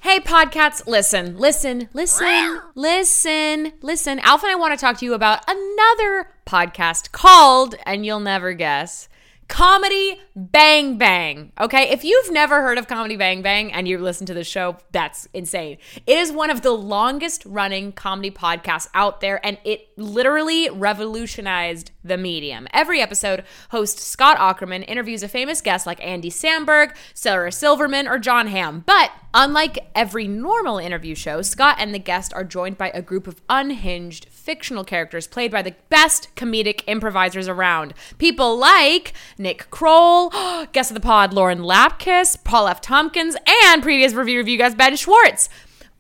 [0.01, 4.19] Hey, podcasts, listen, listen, listen, listen, listen.
[4.19, 8.53] Alpha and I want to talk to you about another podcast called, and you'll never
[8.53, 9.09] guess,
[9.53, 11.53] Comedy Bang Bang.
[11.61, 14.79] Okay, if you've never heard of Comedy Bang Bang and you listen to the show,
[14.93, 15.77] that's insane.
[16.07, 21.91] It is one of the longest running comedy podcasts out there, and it literally revolutionized
[22.03, 22.67] the medium.
[22.73, 28.19] Every episode, host Scott Aukerman interviews a famous guest like Andy Samberg, Sarah Silverman, or
[28.19, 28.85] Jon Hamm.
[28.87, 33.27] But unlike every normal interview show, Scott and the guest are joined by a group
[33.27, 37.95] of unhinged fictional characters played by the best comedic improvisers around.
[38.19, 40.31] People like Nick Kroll,
[40.73, 42.81] guest of the pod Lauren Lapkus, Paul F.
[42.81, 45.49] Tompkins, and previous Review Revue guest Ben Schwartz.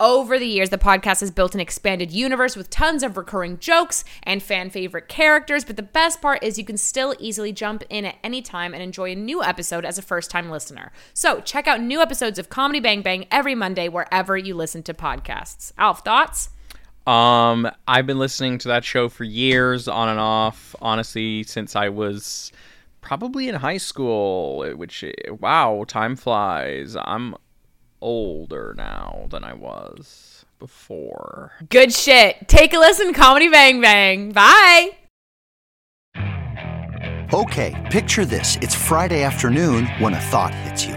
[0.00, 4.04] Over the years, the podcast has built an expanded universe with tons of recurring jokes
[4.24, 5.64] and fan favorite characters.
[5.64, 8.82] But the best part is you can still easily jump in at any time and
[8.82, 10.90] enjoy a new episode as a first time listener.
[11.14, 14.92] So check out new episodes of Comedy Bang Bang every Monday wherever you listen to
[14.92, 15.72] podcasts.
[15.78, 16.48] Alf, thoughts?
[17.06, 20.74] Um, I've been listening to that show for years, on and off.
[20.80, 22.52] Honestly, since I was
[23.00, 24.64] probably in high school.
[24.76, 25.04] Which,
[25.40, 26.96] wow, time flies.
[26.96, 27.34] I'm
[28.00, 31.52] older now than I was before.
[31.68, 32.48] Good shit.
[32.48, 34.32] Take a listen, Comedy Bang Bang.
[34.32, 34.90] Bye.
[37.34, 38.58] Okay, picture this.
[38.60, 40.96] It's Friday afternoon when a thought hits you.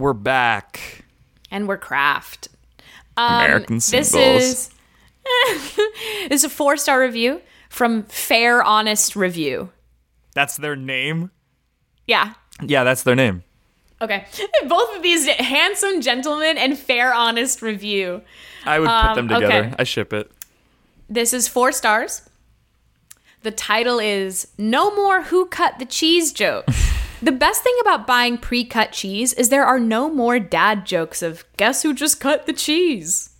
[0.00, 1.04] we're back.
[1.50, 2.48] And we're Kraft.
[3.16, 4.70] Um, American This is,
[5.48, 5.78] this
[6.30, 9.70] is a four star review from Fair Honest Review.
[10.34, 11.30] That's their name?
[12.06, 12.34] Yeah.
[12.62, 13.42] Yeah, that's their name.
[14.00, 14.24] Okay.
[14.68, 18.22] Both of these handsome gentlemen and fair, honest review.
[18.64, 19.66] I would put Um, them together.
[19.66, 19.74] okay.
[19.78, 20.30] I ship it.
[21.08, 22.22] This is four stars.
[23.42, 26.90] The title is No More Who Cut the Cheese Jokes.
[27.22, 31.22] the best thing about buying pre cut cheese is there are no more dad jokes
[31.22, 33.30] of guess who just cut the cheese.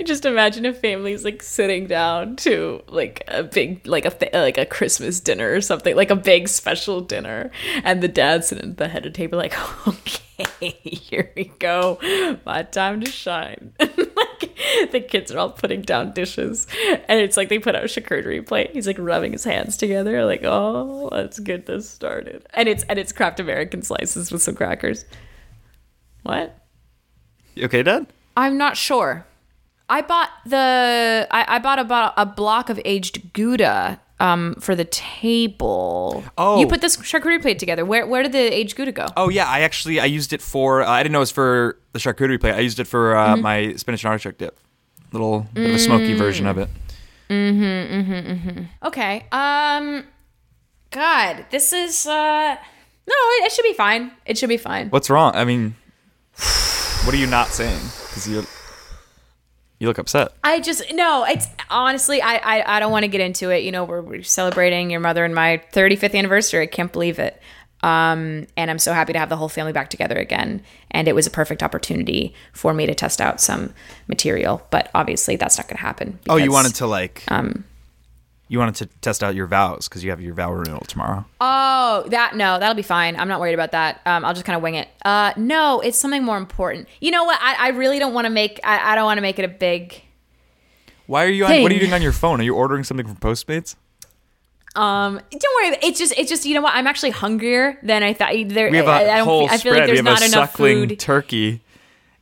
[0.00, 4.32] I just imagine a family's like sitting down to like a big like a th-
[4.32, 7.50] like a Christmas dinner or something like a big special dinner,
[7.84, 9.54] and the dad's sitting at the head of the table like,
[9.86, 11.98] okay, here we go,
[12.46, 13.74] my time to shine.
[13.78, 16.66] like the kids are all putting down dishes,
[17.06, 18.70] and it's like they put out a charcuterie plate.
[18.72, 22.46] He's like rubbing his hands together, like, oh, let's get this started.
[22.54, 25.04] And it's and it's Kraft American slices with some crackers.
[26.22, 26.56] What?
[27.54, 28.06] You okay, Dad?
[28.34, 29.26] I'm not sure.
[29.90, 34.84] I bought the I, I bought about a block of aged Gouda um, for the
[34.84, 36.22] table.
[36.38, 36.60] Oh.
[36.60, 37.84] you put this charcuterie plate together.
[37.84, 39.06] Where where did the aged Gouda go?
[39.16, 40.82] Oh yeah, I actually I used it for.
[40.82, 42.54] Uh, I didn't know it was for the charcuterie plate.
[42.54, 43.40] I used it for uh, Mhm.
[43.42, 44.56] my spinach and artichoke dip.
[45.12, 46.68] Little bit of a smoky version of it.
[47.28, 47.62] Mm-hmm.
[47.64, 48.12] Mm-hmm.
[48.32, 48.86] Mm-hmm.
[48.86, 49.26] Okay.
[49.32, 50.04] Um.
[50.90, 52.56] God, this is uh.
[53.08, 54.12] No, it, it should be fine.
[54.24, 54.88] It should be fine.
[54.90, 55.34] What's wrong?
[55.34, 55.74] I mean,
[57.04, 57.80] what are you not saying?
[58.06, 58.44] Because you
[59.80, 60.32] you look upset.
[60.44, 61.24] I just no.
[61.24, 63.64] It's honestly, I I, I don't want to get into it.
[63.64, 66.62] You know, we're, we're celebrating your mother and my 35th anniversary.
[66.62, 67.40] I can't believe it.
[67.82, 70.62] Um, and I'm so happy to have the whole family back together again.
[70.90, 73.72] And it was a perfect opportunity for me to test out some
[74.06, 74.60] material.
[74.70, 76.18] But obviously, that's not going to happen.
[76.28, 77.64] oh, you wanted to like Um.
[78.50, 81.24] You wanted to test out your vows because you have your vow renewal tomorrow.
[81.40, 83.14] Oh, that no, that'll be fine.
[83.14, 84.00] I'm not worried about that.
[84.04, 84.88] Um, I'll just kind of wing it.
[85.04, 86.88] Uh, no, it's something more important.
[87.00, 87.38] You know what?
[87.40, 88.58] I, I really don't want to make.
[88.64, 90.02] I, I don't want to make it a big.
[91.06, 91.62] Why are you on?
[91.62, 92.40] What are you doing on your phone?
[92.40, 93.76] Are you ordering something from Postmates?
[94.76, 95.78] Um, don't worry.
[95.82, 96.74] It's just, it's just, you know what?
[96.74, 98.32] I'm actually hungrier than I thought.
[98.46, 99.26] There, We have a I, I don't.
[99.26, 99.74] whole I feel spread.
[99.74, 101.00] like there's we have not a suckling food.
[101.00, 101.60] turkey,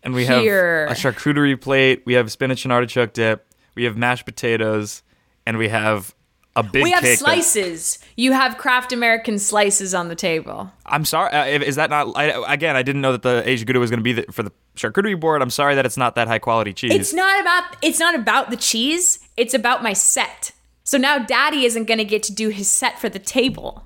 [0.02, 0.86] and we here.
[0.88, 2.02] have a charcuterie plate.
[2.06, 3.46] We have spinach and artichoke dip.
[3.74, 5.02] We have mashed potatoes,
[5.46, 6.14] and we have
[6.58, 6.82] a big.
[6.82, 7.98] we have cake that- slices.
[8.16, 10.70] You have Kraft American slices on the table.
[10.86, 11.32] I'm sorry.
[11.32, 12.16] Uh, is that not?
[12.16, 14.42] I, again, I didn't know that the Asian Gouda was going to be the, for
[14.42, 15.40] the charcuterie board.
[15.42, 16.92] I'm sorry that it's not that high quality cheese.
[16.92, 17.64] It's not about.
[17.82, 19.20] It's not about the cheese.
[19.36, 20.52] It's about my set.
[20.84, 23.84] So now Daddy isn't going to get to do his set for the table.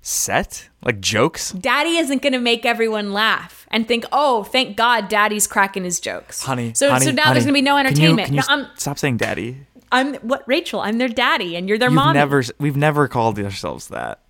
[0.00, 1.52] set like jokes.
[1.52, 6.00] Daddy isn't going to make everyone laugh and think, "Oh, thank God, Daddy's cracking his
[6.00, 8.26] jokes." Honey, So honey, so now honey, there's going to be no can you- entertainment.
[8.26, 9.66] Can you, No, I'm stop saying daddy?
[9.92, 10.80] I'm what Rachel.
[10.80, 12.14] I'm their daddy, and you're their mom.
[12.14, 12.42] never.
[12.58, 14.20] We've never called ourselves that.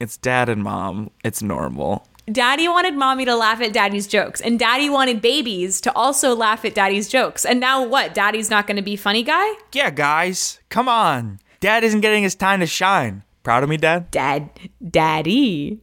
[0.00, 1.10] It's dad and mom.
[1.24, 2.06] It's normal.
[2.30, 6.64] Daddy wanted mommy to laugh at daddy's jokes, and daddy wanted babies to also laugh
[6.64, 7.44] at daddy's jokes.
[7.44, 8.14] And now what?
[8.14, 9.46] Daddy's not going to be funny guy?
[9.72, 11.38] Yeah, guys, come on.
[11.60, 13.22] Dad isn't getting his time to shine.
[13.42, 14.10] Proud of me, Dad.
[14.10, 14.48] Dad,
[14.90, 15.80] daddy,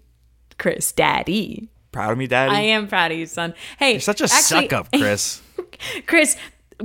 [0.57, 1.69] Chris, daddy.
[1.91, 2.55] Proud of me, Daddy.
[2.55, 3.53] I am proud of you, son.
[3.77, 4.39] Hey, You're such a actually-
[4.69, 5.41] suck up, Chris.
[6.07, 6.37] Chris,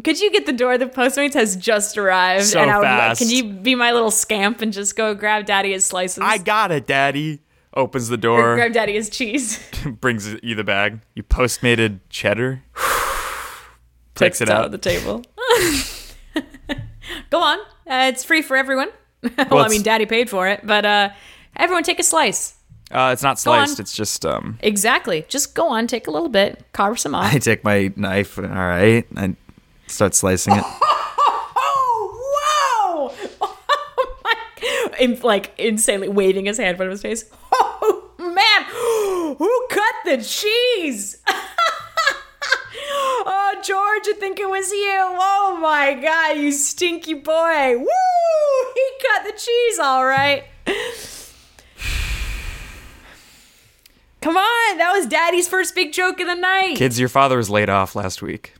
[0.02, 0.78] could you get the door?
[0.78, 3.20] The Postmates has just arrived, So and I would, fast.
[3.20, 6.22] can you be my little scamp and just go grab daddy his slices?
[6.22, 7.40] I got it, Daddy.
[7.74, 9.62] Opens the or door, grab daddy his cheese.
[10.00, 11.00] brings you the bag.
[11.14, 12.62] You postmated cheddar.
[14.14, 15.22] Takes it out of the table.
[17.30, 17.58] Go on.
[17.86, 18.88] Uh, it's free for everyone.
[19.50, 21.10] well, I mean, Daddy paid for it, but uh,
[21.54, 22.54] everyone take a slice.
[22.90, 23.80] Uh, it's not sliced.
[23.80, 24.58] It's just um.
[24.62, 25.24] Exactly.
[25.28, 27.32] Just go on, take a little bit, carve some off.
[27.32, 28.38] I take my knife.
[28.38, 29.34] All right, I
[29.86, 30.64] start slicing it.
[31.58, 33.48] Oh, whoa!
[33.98, 34.34] Oh my!
[34.98, 37.24] In, like insanely waving his hand in front of his face.
[37.52, 38.64] Oh man!
[39.38, 41.18] Who cut the cheese?
[42.88, 44.98] oh, George, I think it was you.
[45.00, 47.76] Oh my God, you stinky boy!
[47.78, 47.86] Woo!
[48.74, 50.44] He cut the cheese, all right.
[54.20, 56.76] Come on, that was Daddy's first big joke of the night.
[56.76, 58.54] Kids, your father was laid off last week.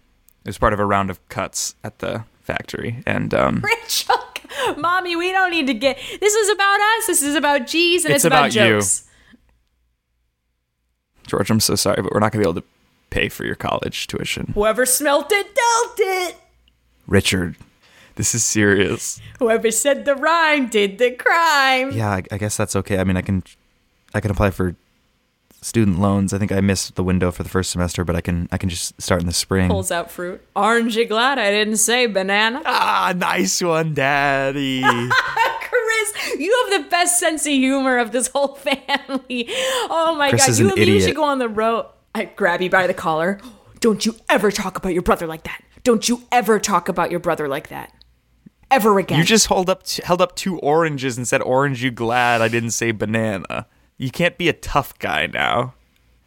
[0.47, 4.15] It was part of a round of cuts at the factory, and um, Rachel,
[4.77, 5.99] mommy, we don't need to get.
[6.21, 7.07] This is about us.
[7.09, 8.81] This is about G's, and It's it's, about, about you.
[11.27, 12.67] George, I'm so sorry, but we're not gonna be able to
[13.11, 14.53] pay for your college tuition.
[14.55, 16.37] Whoever smelt it dealt it.
[17.09, 17.57] Richard,
[18.15, 19.21] this is serious.
[19.41, 21.91] Whoever said the rhyme did the crime.
[21.91, 22.99] Yeah, I, I guess that's okay.
[22.99, 23.43] I mean, I can,
[24.15, 24.77] I can apply for
[25.63, 26.33] student loans.
[26.33, 28.69] I think I missed the window for the first semester, but I can, I can
[28.69, 29.69] just start in the spring.
[29.69, 30.41] Pulls out fruit.
[30.55, 32.63] Aren't you glad I didn't say banana?
[32.65, 34.83] Ah, nice one, Daddy.
[35.61, 39.47] Chris, you have the best sense of humor of this whole family.
[39.91, 41.03] Oh my Chris god, you an and me idiot.
[41.05, 41.87] should go on the road.
[42.15, 43.41] I grab you by the collar.
[43.81, 45.61] Don't you ever talk about your brother like that.
[45.83, 47.93] Don't you ever talk about your brother like that.
[48.71, 49.19] ever again.
[49.19, 52.49] You just hold up t- held up two oranges and said, "Orange, you glad I
[52.49, 53.67] didn't say banana."
[53.99, 55.75] You can't be a tough guy now.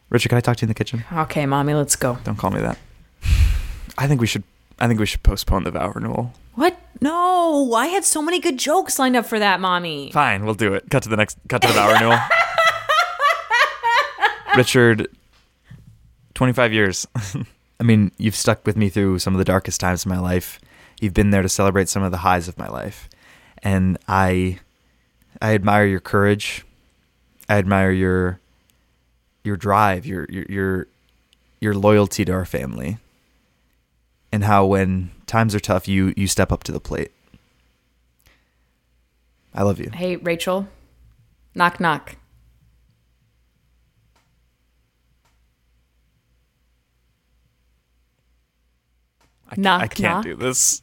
[0.08, 1.04] Richard, can I talk to you in the kitchen?
[1.12, 2.18] Okay, mommy, let's go.
[2.24, 2.78] Don't call me that.
[3.96, 4.42] I think we should.
[4.80, 6.32] I think we should postpone the vow renewal.
[6.54, 6.76] What?
[7.00, 10.10] No, I had so many good jokes lined up for that, mommy.
[10.10, 10.90] Fine, we'll do it.
[10.90, 11.38] Cut to the next.
[11.48, 12.18] Cut to the vow renewal.
[14.56, 15.08] Richard,
[16.34, 17.06] twenty-five years.
[17.80, 20.60] I mean, you've stuck with me through some of the darkest times of my life.
[21.00, 23.08] You've been there to celebrate some of the highs of my life,
[23.62, 24.58] and I,
[25.40, 26.64] I admire your courage.
[27.50, 28.38] I admire your,
[29.42, 30.86] your drive, your your your,
[31.60, 32.98] your loyalty to our family,
[34.30, 37.10] and how when times are tough, you you step up to the plate.
[39.52, 39.90] I love you.
[39.92, 40.68] Hey, Rachel.
[41.52, 42.14] Knock, knock.
[49.50, 50.24] I, knock, I can't knock.
[50.24, 50.82] do this.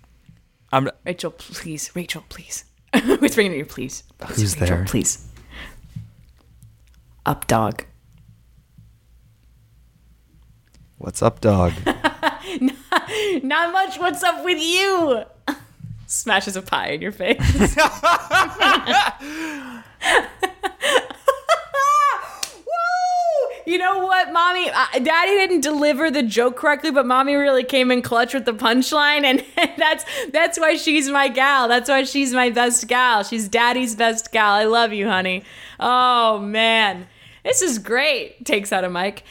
[0.73, 0.89] I'm.
[1.06, 1.95] Rachel, please.
[1.95, 2.65] Rachel, please.
[3.21, 4.03] Whispering in your ear, please.
[4.27, 4.86] Who's Rachel, there?
[4.86, 5.25] Please.
[7.28, 7.84] Up, dog.
[10.98, 11.74] What's up, dog?
[13.44, 14.00] Not much.
[14.00, 15.24] What's up with you?
[16.08, 17.38] Smashes a pie in your face.
[22.56, 22.72] Woo!
[23.66, 24.72] You know what, mommy?
[25.04, 29.26] Daddy didn't deliver the joke correctly, but mommy really came in clutch with the punchline,
[29.26, 29.44] and
[29.78, 31.68] that's that's why she's my gal.
[31.68, 33.26] That's why she's my best gal.
[33.26, 34.54] She's Daddy's best gal.
[34.54, 35.44] I love you, honey.
[35.78, 37.08] Oh man,
[37.47, 38.45] this is great.
[38.45, 39.23] Takes out a mic.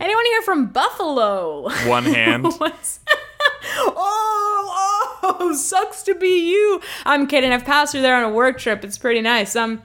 [0.00, 1.62] Anyone here from Buffalo?
[1.88, 2.44] One hand.
[2.58, 3.00] What's-
[3.78, 6.80] oh, oh, sucks to be you.
[7.04, 7.52] I'm kidding.
[7.52, 8.84] I've passed through there on a work trip.
[8.84, 9.56] It's pretty nice.
[9.56, 9.82] Um,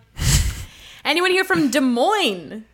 [1.05, 2.65] anyone here from Des Moines?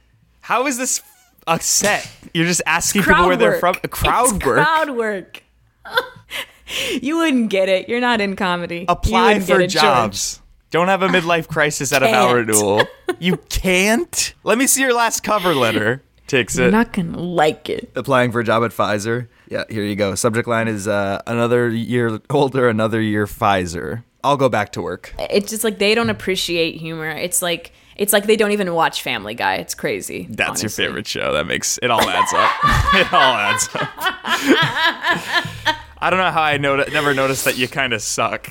[0.42, 1.02] How is this
[1.46, 2.10] a set?
[2.34, 3.76] You're just asking people where they're from.
[3.76, 4.64] Crowd It's work.
[4.64, 5.44] Crowd work.
[7.02, 7.88] you wouldn't get it.
[7.90, 8.80] You're not in comedy.
[8.80, 10.34] You Apply for jobs.
[10.34, 10.47] it, George.
[10.70, 10.72] Jobs.
[10.72, 12.84] Don't have a midlife crisis at a vow renewal.
[13.20, 14.34] You can't.
[14.44, 16.04] Let me see your last cover letter.
[16.28, 16.72] Takes You're it.
[16.72, 17.90] not gonna like it.
[17.96, 19.28] Applying for a job at Pfizer.
[19.50, 20.14] Yeah, here you go.
[20.14, 24.04] Subject line is uh, another year older, another year Pfizer.
[24.24, 25.16] I'll go back to work.
[25.18, 27.08] It's just like they don't appreciate humor.
[27.10, 29.56] It's like it's like they don't even watch Family Guy.
[29.56, 30.28] It's crazy.
[30.30, 30.84] That's honestly.
[30.84, 31.34] your favorite show.
[31.34, 32.52] That makes it all adds up.
[32.94, 33.90] it all adds up.
[36.00, 38.48] I don't know how I noti- never noticed that you kind of suck.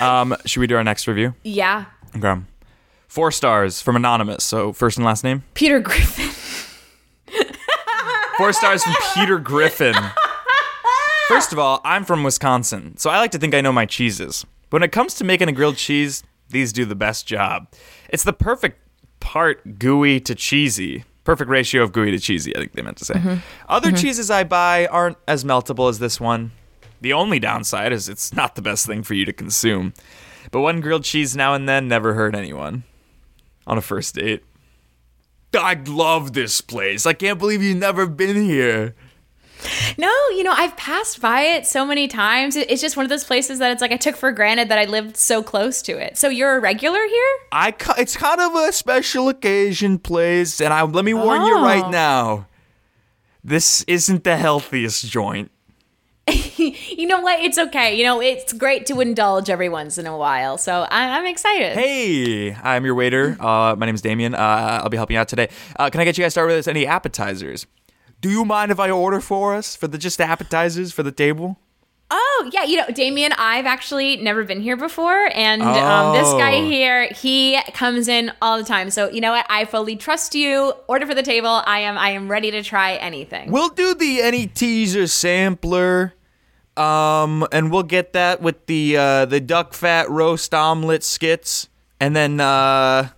[0.00, 1.34] Um, should we do our next review?
[1.42, 1.86] Yeah.
[2.16, 2.40] Okay.
[3.08, 4.44] Four stars from Anonymous.
[4.44, 5.44] So first and last name.
[5.54, 6.30] Peter Griffin.
[8.36, 9.94] Four stars from Peter Griffin.
[11.28, 14.44] First of all, I'm from Wisconsin, so I like to think I know my cheeses.
[14.68, 17.66] But when it comes to making a grilled cheese, these do the best job.
[18.10, 18.78] It's the perfect
[19.18, 21.04] part gooey to cheesy.
[21.24, 23.14] Perfect ratio of gooey to cheesy, I think they meant to say.
[23.14, 23.36] Mm-hmm.
[23.68, 26.52] Other cheeses I buy aren't as meltable as this one.
[27.00, 29.92] The only downside is it's not the best thing for you to consume.
[30.50, 32.84] But one grilled cheese now and then never hurt anyone
[33.66, 34.44] on a first date.
[35.54, 37.06] I love this place.
[37.06, 38.94] I can't believe you've never been here.
[39.96, 42.56] No, you know, I've passed by it so many times.
[42.56, 44.84] It's just one of those places that it's like I took for granted that I
[44.84, 46.18] lived so close to it.
[46.18, 47.32] So you're a regular here?
[47.52, 51.84] I it's kind of a special occasion place, and I let me warn you right
[51.84, 51.90] Oh.
[51.90, 52.46] now.
[53.42, 55.50] This isn't the healthiest joint.
[56.56, 57.40] you know what?
[57.40, 57.94] It's okay.
[57.96, 60.58] You know, it's great to indulge every once in a while.
[60.58, 61.74] So I- I'm excited.
[61.74, 63.36] Hey, I'm your waiter.
[63.38, 64.34] Uh, my name's Damien.
[64.34, 65.48] Uh, I'll be helping you out today.
[65.78, 67.66] Uh, can I get you guys started with any appetizers?
[68.20, 71.58] Do you mind if I order for us for the just appetizers for the table?
[72.08, 72.62] Oh, yeah.
[72.62, 75.28] You know, Damien, I've actually never been here before.
[75.34, 76.64] And um, this guy Oh.
[76.68, 78.90] here, he comes in all the time.
[78.90, 79.44] So you know what?
[79.48, 80.72] I fully trust you.
[80.86, 81.62] Order for the table.
[81.66, 83.50] I am I am ready to try anything.
[83.50, 86.14] We'll do the any teaser sampler.
[86.76, 92.14] Um, and we'll get that with the uh, the duck fat roast omelet skits, and
[92.14, 93.08] then uh,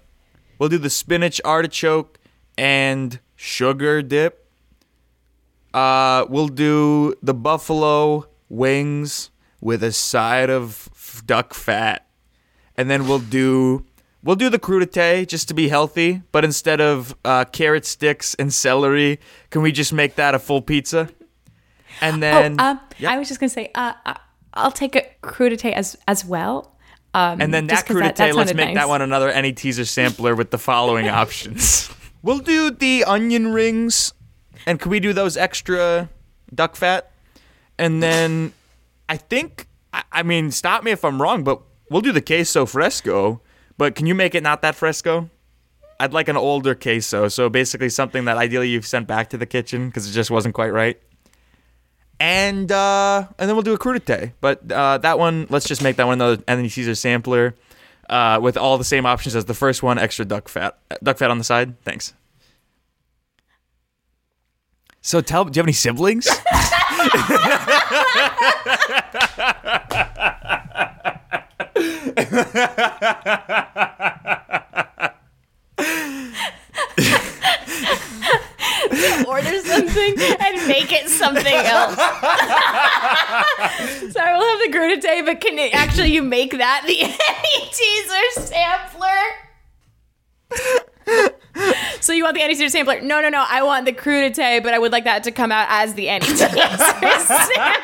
[0.61, 2.19] we'll do the spinach artichoke
[2.57, 4.47] and sugar dip.
[5.75, 9.31] Uh, we'll do the buffalo wings
[9.61, 12.07] with a side of f- duck fat,
[12.77, 13.85] and then we'll do
[14.23, 16.23] we'll do the crudité just to be healthy.
[16.33, 20.63] But instead of uh, carrot sticks and celery, can we just make that a full
[20.63, 21.09] pizza?
[22.01, 23.11] And then oh, um, Yep.
[23.13, 24.15] I was just gonna say, uh, uh,
[24.55, 26.77] I'll take a crudité as as well.
[27.15, 30.35] Um, And then that crudité, that let's sounded make that one another any teaser sampler
[30.35, 31.91] with the following options.
[32.23, 34.13] We'll do the onion rings,
[34.67, 36.11] and can we do those extra
[36.55, 37.11] duck fat?
[37.79, 38.53] And then
[39.09, 41.61] I think, I, I mean, stop me if I'm wrong, but
[41.91, 43.41] we'll do the queso fresco.
[43.77, 45.31] But can you make it not that fresco?
[46.01, 49.47] I'd like an older queso, so basically something that ideally you've sent back to the
[49.47, 51.01] kitchen because it just wasn't quite right.
[52.21, 54.33] and uh, and then we'll do a crudite.
[54.41, 57.55] But uh, that one, let's just make that one another Anthony Caesar sampler
[58.09, 59.99] uh, with all the same options as the first one.
[59.99, 61.81] Extra duck fat, duck fat on the side.
[61.83, 62.15] Thanks.
[65.01, 66.29] So tell, do you have any siblings?
[79.27, 81.97] Order something and make it something else.
[84.13, 86.97] Sorry, we'll have the crudité, but can it, actually you make that the
[87.73, 89.25] Teaser sampler?
[92.01, 93.01] So you want the Teaser sampler?
[93.01, 93.45] No, no, no.
[93.49, 96.49] I want the crudité, but I would like that to come out as the Teaser
[96.49, 97.75] sampler.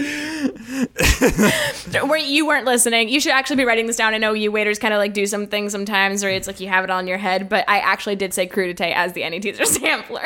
[2.06, 4.14] Where you weren't listening, you should actually be writing this down.
[4.14, 6.68] I know you waiters kind of like do some things sometimes, or it's like you
[6.68, 7.48] have it on your head.
[7.48, 10.24] But I actually did say crudité as the Teaser sampler.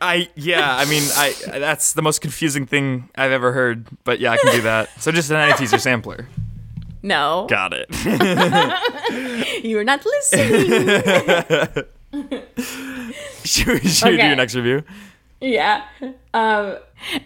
[0.00, 3.86] I yeah, I mean, I that's the most confusing thing I've ever heard.
[4.04, 4.90] But yeah, I can do that.
[5.00, 6.28] So just an Annie Teaser sampler.
[7.02, 7.88] No, Got it.
[9.64, 10.70] You're not listening.
[13.44, 14.84] should we, should we do your next review?
[15.40, 15.84] Yeah.
[16.34, 16.76] Um,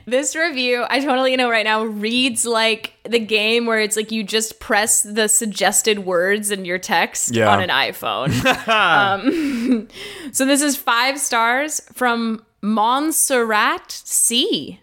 [0.07, 4.25] this review, I totally know right now, reads like the game where it's like you
[4.25, 7.51] just press the suggested words in your text Yeah.
[7.53, 8.33] on an iPhone.
[8.69, 9.89] um,
[10.33, 14.81] so this is five stars from Montserrat C.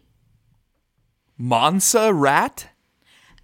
[1.39, 2.67] Montserrat.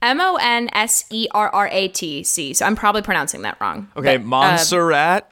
[0.02, 2.54] M O N S E R R A T C.
[2.54, 3.90] So I'm probably pronouncing that wrong.
[3.98, 5.32] Okay, But, uh, Montserrat.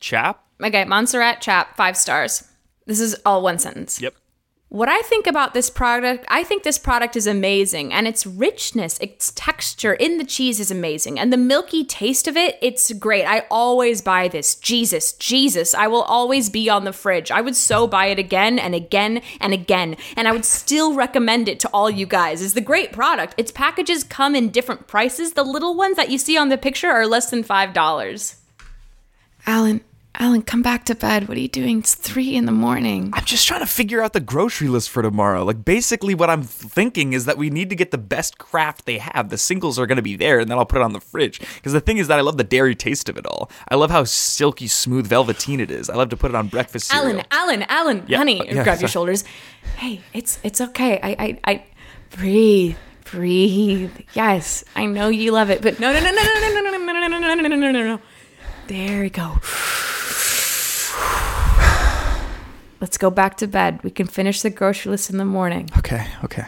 [0.00, 0.42] Chap.
[0.62, 2.48] okay, Montserrat Chap, five stars.
[2.86, 4.00] This is all one sentence.
[4.00, 4.14] Yep.
[4.70, 8.98] What I think about this product, I think this product is amazing and its richness,
[9.00, 11.18] its texture in the cheese is amazing.
[11.18, 13.24] And the milky taste of it, it's great.
[13.24, 14.54] I always buy this.
[14.54, 17.32] Jesus, Jesus, I will always be on the fridge.
[17.32, 19.96] I would so buy it again and again and again.
[20.16, 22.40] And I would still recommend it to all you guys.
[22.40, 23.34] It's the great product.
[23.36, 25.32] Its packages come in different prices.
[25.32, 28.36] The little ones that you see on the picture are less than $5.
[29.48, 29.80] Alan,
[30.18, 31.28] Alan, come back to bed.
[31.28, 31.78] What are you doing?
[31.78, 33.10] It's three in the morning.
[33.14, 35.44] I'm just trying to figure out the grocery list for tomorrow.
[35.44, 38.98] Like, basically, what I'm thinking is that we need to get the best Kraft they
[38.98, 39.30] have.
[39.30, 41.38] The singles are going to be there, and then I'll put it on the fridge.
[41.54, 43.50] Because the thing is that I love the dairy taste of it all.
[43.68, 45.88] I love how silky smooth velveteen it is.
[45.88, 47.06] I love to put it on breakfast cereal.
[47.06, 49.24] Alan, Alan, Alan, Yeah, honey, uh, yeah, grab your shoulders.
[49.76, 50.98] Hey, it's it's okay.
[51.02, 51.64] I I I
[52.10, 53.92] breathe, breathe.
[54.14, 56.70] Yes, I know you love it, but no, no, no, no, no, no, no, no,
[56.70, 58.00] no, no, no, no, no, no, no, no, no.
[58.66, 59.38] There we go.
[62.80, 63.80] Let's go back to bed.
[63.82, 65.68] We can finish the grocery list in the morning.
[65.78, 66.46] Okay, okay.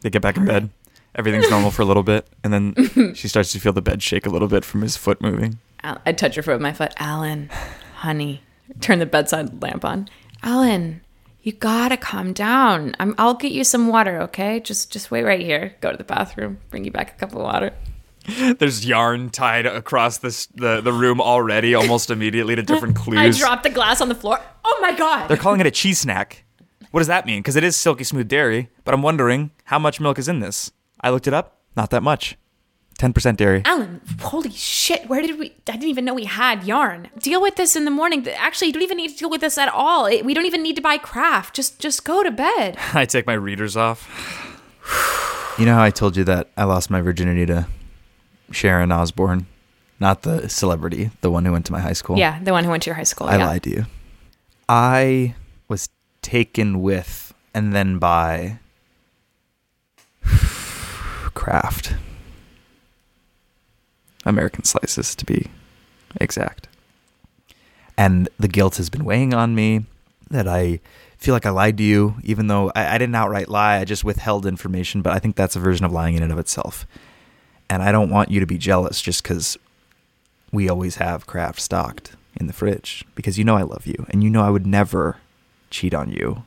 [0.00, 0.70] They get back in bed.
[1.14, 4.26] Everything's normal for a little bit, and then she starts to feel the bed shake
[4.26, 5.58] a little bit from his foot moving.
[5.82, 6.94] I touch her foot with my foot.
[6.98, 7.50] Alan,
[7.96, 8.42] honey,
[8.80, 10.08] turn the bedside lamp on.
[10.42, 11.00] Alan,
[11.42, 12.94] you gotta calm down.
[13.00, 14.60] I'm, I'll get you some water, okay?
[14.60, 15.74] Just just wait right here.
[15.80, 16.58] Go to the bathroom.
[16.70, 17.72] Bring you back a cup of water.
[18.58, 23.18] There's yarn tied across this the, the room already, almost immediately to different clues.
[23.18, 24.40] I dropped the glass on the floor.
[24.64, 25.28] Oh my god!
[25.28, 26.44] They're calling it a cheese snack.
[26.90, 27.40] What does that mean?
[27.40, 30.72] Because it is silky smooth dairy, but I'm wondering how much milk is in this.
[31.00, 31.58] I looked it up.
[31.76, 32.36] Not that much.
[32.98, 33.62] 10% dairy.
[33.64, 35.08] Alan, holy shit!
[35.08, 35.52] Where did we?
[35.66, 37.08] I didn't even know we had yarn.
[37.18, 38.28] Deal with this in the morning.
[38.28, 40.04] Actually, you don't even need to deal with this at all.
[40.04, 41.54] It- we don't even need to buy Kraft.
[41.56, 42.76] Just just go to bed.
[42.92, 44.06] I take my readers off.
[45.58, 47.66] You know how I told you that I lost my virginity to
[48.50, 49.46] Sharon Osbourne,
[49.98, 52.18] Not the celebrity, the one who went to my high school.
[52.18, 53.26] Yeah, the one who went to your high school.
[53.26, 53.46] I yeah.
[53.46, 53.86] lied to you.
[54.68, 55.34] I
[55.68, 55.88] was
[56.22, 58.58] taken with and then by
[61.34, 61.94] Kraft.
[64.24, 65.46] American slices, to be
[66.20, 66.68] exact.
[67.96, 69.84] And the guilt has been weighing on me
[70.30, 70.80] that I
[71.16, 73.78] feel like I lied to you, even though I, I didn't outright lie.
[73.78, 76.38] I just withheld information, but I think that's a version of lying in and of
[76.38, 76.86] itself.
[77.70, 79.56] And I don't want you to be jealous just because
[80.52, 84.24] we always have Kraft stocked in the fridge because you know I love you and
[84.24, 85.18] you know I would never
[85.70, 86.42] cheat on you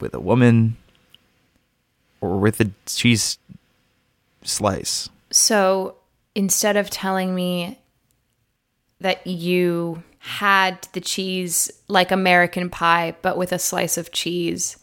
[0.00, 0.76] with a woman
[2.20, 3.38] or with a cheese
[4.42, 5.08] slice.
[5.30, 5.94] So
[6.34, 7.78] instead of telling me
[9.00, 14.76] that you had the cheese like American pie, but with a slice of cheese,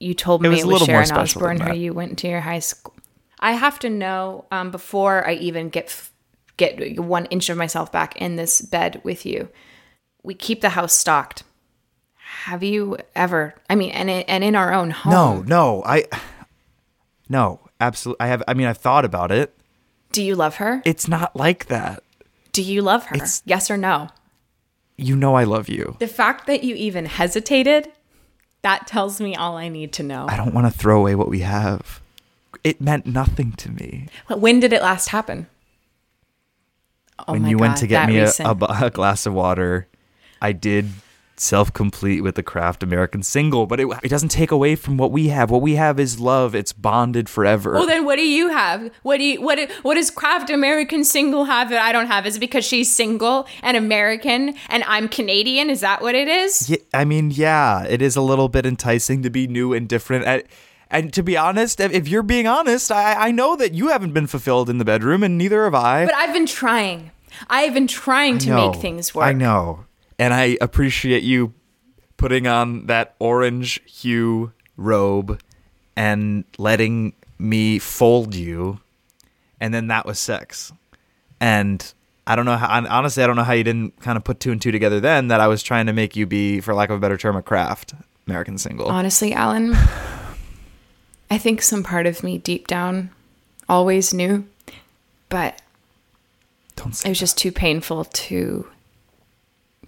[0.00, 2.18] you told It me was it a was little more Sharon Osbourne, who you went
[2.18, 2.94] to your high school.
[3.40, 6.12] I have to know um, before I even get f-
[6.56, 9.48] get one inch of myself back in this bed with you.
[10.22, 11.44] We keep the house stocked.
[12.44, 13.54] Have you ever?
[13.70, 15.12] I mean, and in, and in our own home.
[15.12, 16.04] No, no, I
[17.28, 18.24] no, absolutely.
[18.24, 18.42] I have.
[18.48, 19.54] I mean, I've thought about it.
[20.12, 20.82] Do you love her?
[20.84, 22.02] It's not like that.
[22.52, 23.16] Do you love her?
[23.16, 24.08] It's, yes or no?
[24.98, 25.96] you know I love you.
[26.00, 27.90] The fact that you even hesitated,
[28.62, 30.26] that tells me all I need to know.
[30.28, 32.02] I don't want to throw away what we have.
[32.64, 34.08] It meant nothing to me.
[34.28, 35.46] When did it last happen?
[37.26, 39.88] Oh when you went to get me a, a, a glass of water,
[40.40, 40.90] I did
[41.40, 45.10] self complete with the Kraft American single, but it, it doesn't take away from what
[45.10, 45.50] we have.
[45.50, 46.54] What we have is love.
[46.54, 47.72] It's bonded forever.
[47.72, 48.90] Well, then what do you have?
[49.02, 52.26] What do you what what does Kraft American single have that I don't have?
[52.26, 55.70] Is it because she's single and American and I'm Canadian?
[55.70, 56.70] Is that what it is?
[56.70, 60.24] Yeah, I mean, yeah, it is a little bit enticing to be new and different.
[60.24, 60.42] And,
[60.90, 64.26] and to be honest, if- you're being honest, I, I know that you haven't been
[64.26, 66.06] fulfilled in the bedroom, and neither have I.
[66.06, 67.10] But I've been trying.
[67.48, 68.70] I've been trying to know.
[68.70, 69.24] make things work.
[69.24, 69.84] I know.
[70.18, 71.54] And I appreciate you
[72.16, 75.40] putting on that orange hue robe
[75.96, 78.80] and letting me fold you.
[79.60, 80.72] And then that was sex.
[81.40, 81.92] And
[82.26, 84.50] I don't know how, honestly, I don't know how you didn't kind of put two
[84.52, 86.96] and two together then that I was trying to make you be, for lack of
[86.96, 87.94] a better term, a Kraft
[88.26, 88.88] American single.
[88.88, 89.72] Honestly, Alan,
[91.30, 93.10] I think some part of me deep down
[93.68, 94.46] always knew,
[95.28, 95.60] but
[96.76, 98.68] Don't it was just too painful to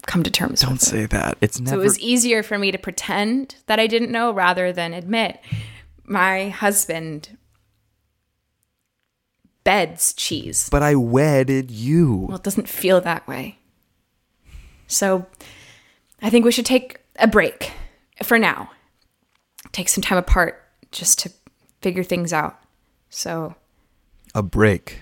[0.07, 1.39] come to terms Don't say that.
[1.41, 4.73] It's never So it was easier for me to pretend that I didn't know rather
[4.73, 5.41] than admit
[6.05, 7.37] my husband
[9.65, 10.69] beds cheese.
[10.71, 12.27] but I wedded you.
[12.29, 13.59] Well, it doesn't feel that way.
[14.87, 15.27] So
[16.21, 17.73] I think we should take a break
[18.23, 18.71] for now.
[19.73, 20.60] Take some time apart
[20.93, 21.31] just to
[21.81, 22.59] figure things out.
[23.11, 23.55] So
[24.35, 25.01] a break,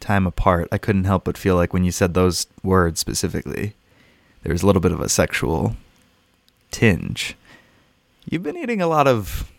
[0.00, 0.68] time apart.
[0.72, 3.74] I couldn't help but feel like when you said those words specifically,
[4.42, 5.76] there was a little bit of a sexual
[6.70, 7.36] tinge.
[8.28, 9.50] You've been eating a lot of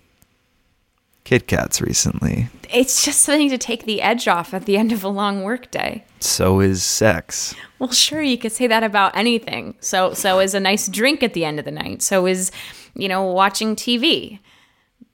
[1.23, 2.49] Kit Kats recently.
[2.69, 6.03] it's just something to take the edge off at the end of a long workday.
[6.19, 7.55] So is sex.
[7.79, 9.75] Well, sure, you could say that about anything.
[9.79, 12.01] So, so is a nice drink at the end of the night.
[12.01, 12.51] So is,
[12.95, 14.39] you know, watching TV.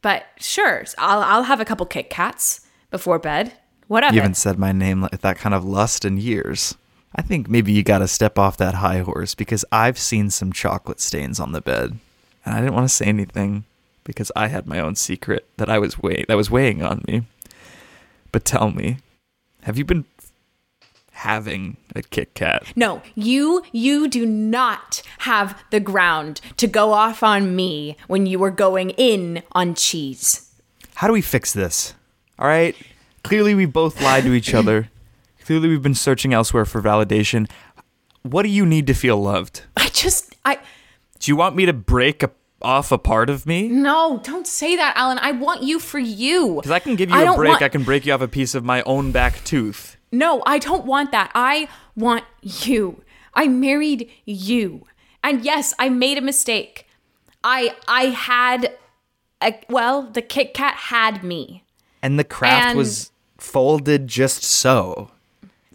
[0.01, 3.53] But sure, I'll I'll have a couple Kit Kats before bed.
[3.87, 4.15] Whatever.
[4.15, 6.75] You haven't said my name with that kind of lust in years.
[7.15, 10.53] I think maybe you got to step off that high horse because I've seen some
[10.53, 11.97] chocolate stains on the bed,
[12.45, 13.65] and I didn't want to say anything
[14.03, 17.23] because I had my own secret that I was weigh that was weighing on me.
[18.31, 18.97] But tell me,
[19.63, 20.05] have you been
[21.19, 22.63] having a Kit Kat?
[22.75, 28.39] No, you you do not have the ground to go off on me when you
[28.39, 30.51] were going in on cheese.
[30.95, 31.93] How do we fix this?
[32.37, 32.75] All right.
[33.23, 34.89] Clearly, we both lied to each other.
[35.45, 37.49] Clearly, we've been searching elsewhere for validation.
[38.23, 39.63] What do you need to feel loved?
[39.77, 40.55] I just I
[41.19, 43.67] Do you want me to break a, off a part of me?
[43.67, 45.17] no, don't say that, Alan.
[45.19, 46.55] I want you for you.
[46.55, 47.49] Because I can give you I a break.
[47.51, 49.95] want- I can break you off a piece of my own back tooth.
[50.11, 51.31] No, I don't want that.
[51.35, 53.03] I want you.
[53.33, 54.85] I married you.
[55.23, 56.87] And yes, I made a mistake.
[57.43, 58.75] I I had
[59.41, 61.63] a well, the Kit Kat had me.
[62.01, 65.11] And the Kraft And- was folded just so.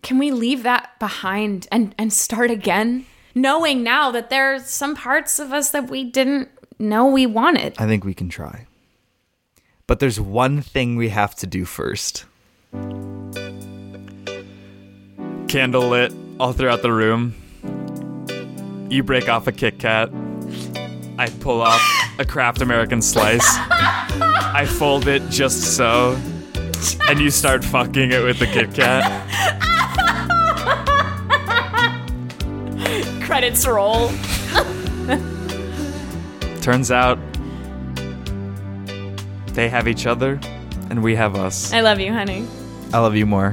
[0.02, 3.06] Can we leave that behind and and start again?
[3.34, 7.74] Knowing now that there are some parts of us that we didn't know we wanted.
[7.78, 8.66] I think we can try.
[9.86, 12.24] But there's one thing we have to do first.
[15.54, 17.32] Candle lit all throughout the room.
[18.90, 20.10] You break off a Kit Kat.
[21.16, 21.80] I pull off
[22.18, 23.46] a Kraft American slice.
[23.46, 26.20] I fold it just so.
[27.08, 29.04] And you start fucking it with the Kit Kat.
[33.22, 34.08] Credits roll.
[36.62, 37.16] Turns out
[39.52, 40.40] they have each other
[40.90, 41.72] and we have us.
[41.72, 42.44] I love you, honey.
[42.92, 43.52] I love you more.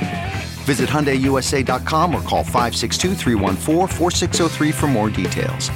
[0.61, 5.71] Visit HyundaiUSA.com or call 562-314-4603 for more details.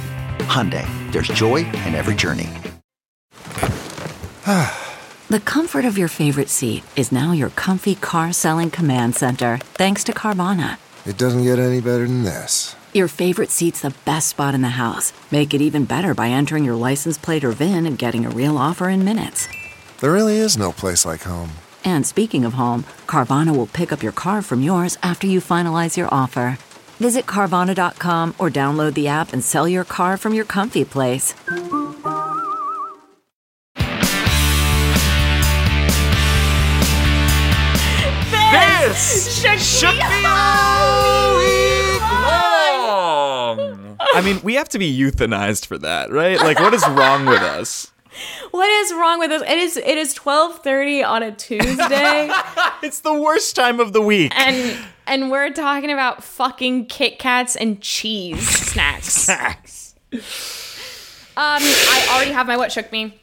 [0.46, 2.48] Hyundai, there's joy in every journey.
[5.28, 10.04] The comfort of your favorite seat is now your comfy car selling command center, thanks
[10.04, 10.78] to Carvana.
[11.04, 12.76] It doesn't get any better than this.
[12.94, 15.12] Your favorite seat's the best spot in the house.
[15.32, 18.56] Make it even better by entering your license plate or VIN and getting a real
[18.56, 19.48] offer in minutes.
[19.98, 21.50] There really is no place like home.
[21.86, 25.96] And speaking of home, Carvana will pick up your car from yours after you finalize
[25.96, 26.58] your offer.
[26.98, 31.34] Visit Carvana.com or download the app and sell your car from your comfy place.
[38.52, 39.38] This
[39.78, 40.00] shook me
[44.16, 46.40] I mean, we have to be euthanized for that, right?
[46.40, 47.92] Like, what is wrong with us?
[48.50, 49.42] What is wrong with us?
[49.42, 52.30] It is it is twelve thirty on a Tuesday,
[52.82, 54.32] It's the worst time of the week.
[54.36, 59.06] and and we're talking about fucking Kit Kats and cheese snacks.
[59.26, 59.94] Snacks.
[60.12, 60.20] Um,
[61.62, 63.20] I already have my what shook me.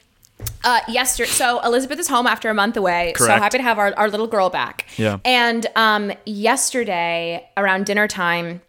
[0.64, 3.14] Uh, yesterday, so Elizabeth is home after a month away.
[3.18, 4.86] So happy to have our, our little girl back.
[4.98, 5.20] Yeah.
[5.26, 8.62] And um, yesterday around dinner time,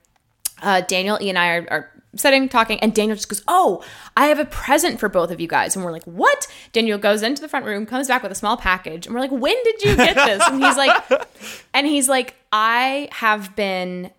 [0.63, 3.83] uh, Daniel, E, and I are, are sitting talking, and Daniel just goes, "Oh,
[4.17, 7.23] I have a present for both of you guys." And we're like, "What?" Daniel goes
[7.23, 9.83] into the front room, comes back with a small package, and we're like, "When did
[9.83, 11.05] you get this?" And he's like,
[11.75, 14.11] "And he's like, I have been."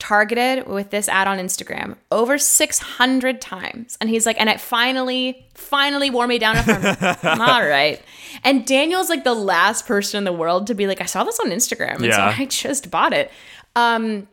[0.00, 3.98] targeted with this ad on Instagram over 600 times.
[4.00, 6.54] And he's like, and it finally, finally wore me down.
[6.68, 8.00] Like, All right.
[8.44, 11.40] And Daniel's like the last person in the world to be like, I saw this
[11.40, 11.96] on Instagram.
[11.96, 12.32] And Yeah.
[12.32, 13.32] so I just bought it.
[13.74, 14.28] Um,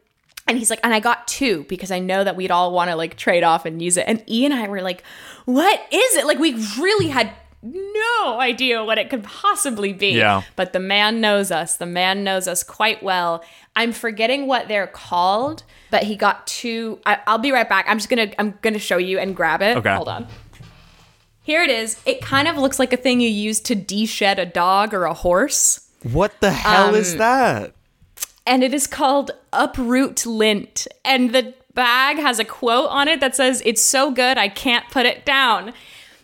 [0.47, 2.95] and he's like, and I got two because I know that we'd all want to
[2.95, 4.05] like trade off and use it.
[4.07, 5.03] And E and I were like,
[5.45, 6.25] what is it?
[6.25, 7.31] Like, we really had
[7.63, 10.09] no idea what it could possibly be.
[10.09, 10.43] Yeah.
[10.55, 11.77] But the man knows us.
[11.77, 13.43] The man knows us quite well.
[13.75, 16.99] I'm forgetting what they're called, but he got two.
[17.07, 17.85] I, I'll be right back.
[17.89, 19.77] I'm just gonna I'm gonna show you and grab it.
[19.77, 19.95] Okay.
[19.95, 20.27] Hold on.
[21.41, 21.99] Here it is.
[22.05, 25.13] It kind of looks like a thing you use to de-shed a dog or a
[25.13, 25.87] horse.
[26.03, 27.73] What the hell Um, is that?
[28.45, 30.87] And it is called Uproot Lint.
[31.03, 34.89] And the bag has a quote on it that says, It's so good, I can't
[34.91, 35.73] put it down.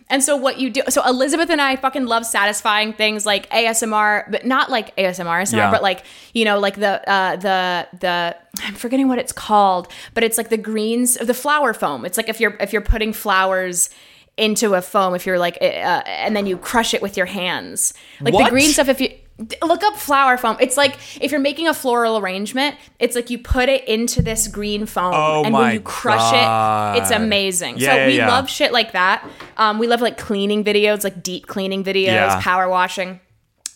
[0.08, 4.30] And so, what you do, so Elizabeth and I fucking love satisfying things like ASMR,
[4.30, 5.70] but not like ASMR, ASMR, Yeah.
[5.70, 6.04] but like,
[6.34, 10.50] you know, like the, uh, the, the, I'm forgetting what it's called, but it's like
[10.50, 12.04] the greens, of the flower foam.
[12.04, 13.88] It's like if you're, if you're putting flowers
[14.36, 15.64] into a foam, if you're like, uh,
[16.04, 17.94] and then you crush it with your hands.
[18.20, 18.44] Like What?
[18.44, 19.14] the green stuff, if you,
[19.62, 20.56] Look up flower foam.
[20.60, 24.46] It's like if you're making a floral arrangement, it's like you put it into this
[24.48, 26.96] green foam, Oh and when you crush God.
[26.96, 27.78] it, it's amazing.
[27.78, 28.28] Yeah, so yeah, we yeah.
[28.28, 29.28] love shit like that.
[29.56, 33.20] Um, we love like cleaning videos, like deep cleaning videos, power washing.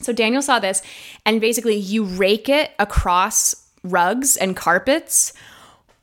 [0.01, 0.83] So Daniel saw this,
[1.25, 5.33] and basically you rake it across rugs and carpets,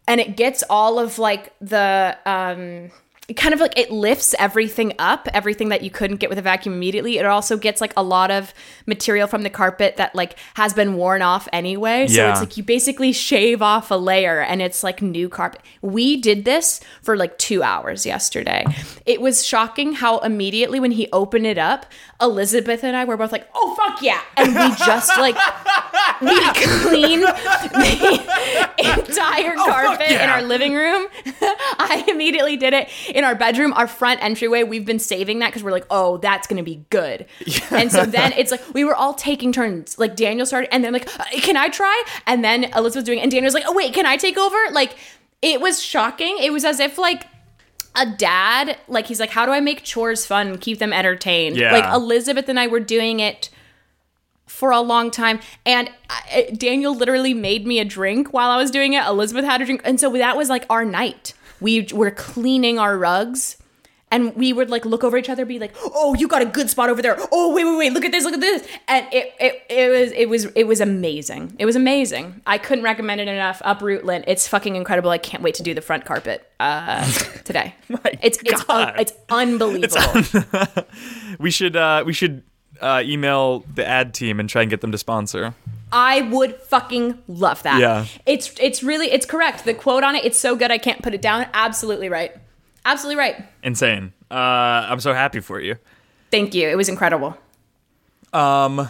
[0.07, 2.91] and it gets all of like the um
[3.37, 6.75] kind of like it lifts everything up everything that you couldn't get with a vacuum
[6.75, 7.17] immediately.
[7.17, 8.53] It also gets like a lot of
[8.85, 12.07] material from the carpet that like has been worn off anyway.
[12.07, 12.31] So Yeah.
[12.31, 15.61] it's like you basically shave off a layer and it's like new carpet.
[15.81, 18.65] We did this for like two hours yesterday.
[19.05, 21.85] It was shocking how immediately when he opened it up
[22.21, 24.21] elizabeth and i were both like oh fuck yeah.
[24.37, 25.35] And we just like
[26.21, 31.07] we cleaned the entire Oh, carpet in our living room.
[31.25, 34.63] I immediately did it in our bedroom, our front entryway.
[34.63, 37.25] We've been saving that because we're like, oh, that's gonna be good.
[37.71, 39.97] And so then it's like we were all taking turns.
[39.97, 42.03] Like Daniel started, and then like, "Uh, can I try?
[42.27, 44.57] And then Elizabeth doing, it, and Daniel's like, oh wait, can I take over?
[44.71, 44.95] Like
[45.41, 46.37] it was shocking.
[46.39, 47.27] It was as if like
[47.95, 51.57] a dad, like he's like, how do I make chores fun and keep them entertained?
[51.57, 51.71] Yeah.
[51.71, 53.49] Like Elizabeth and I were doing it
[54.47, 55.39] for a long time.
[55.65, 59.05] And I, Daniel literally made me a drink while I was doing it.
[59.05, 59.81] Elizabeth had a drink.
[59.83, 61.33] And so that was like our night.
[61.63, 63.57] We were cleaning our rugs.
[64.11, 66.69] And we would like look over each other, be like, "Oh, you got a good
[66.69, 67.17] spot over there.
[67.31, 67.93] Oh, wait, wait, wait!
[67.93, 68.23] Look at this!
[68.23, 71.55] Look at this!" And it, it, it was, it was, it was amazing.
[71.57, 72.39] It was amazing.
[72.45, 73.59] I couldn't recommend it enough.
[73.65, 74.25] Uproot lint.
[74.27, 75.09] It's fucking incredible.
[75.09, 77.03] I can't wait to do the front carpet uh,
[77.43, 77.73] today.
[78.21, 80.43] it's, it's, un- it's unbelievable.
[81.39, 82.43] We should uh, we should
[82.81, 85.55] uh, email the ad team and try and get them to sponsor.
[85.93, 87.79] I would fucking love that.
[87.79, 88.05] Yeah.
[88.25, 89.63] It's it's really it's correct.
[89.63, 91.45] The quote on it, it's so good I can't put it down.
[91.53, 92.35] Absolutely right.
[92.83, 93.45] Absolutely right.
[93.63, 94.11] Insane.
[94.31, 94.33] Uh,
[94.89, 95.75] I'm so happy for you.
[96.31, 96.67] Thank you.
[96.67, 97.37] It was incredible.
[98.33, 98.89] Um,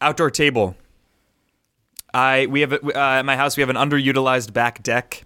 [0.00, 0.76] outdoor table.
[2.12, 5.22] I we have a- uh, at my house we have an underutilized back deck.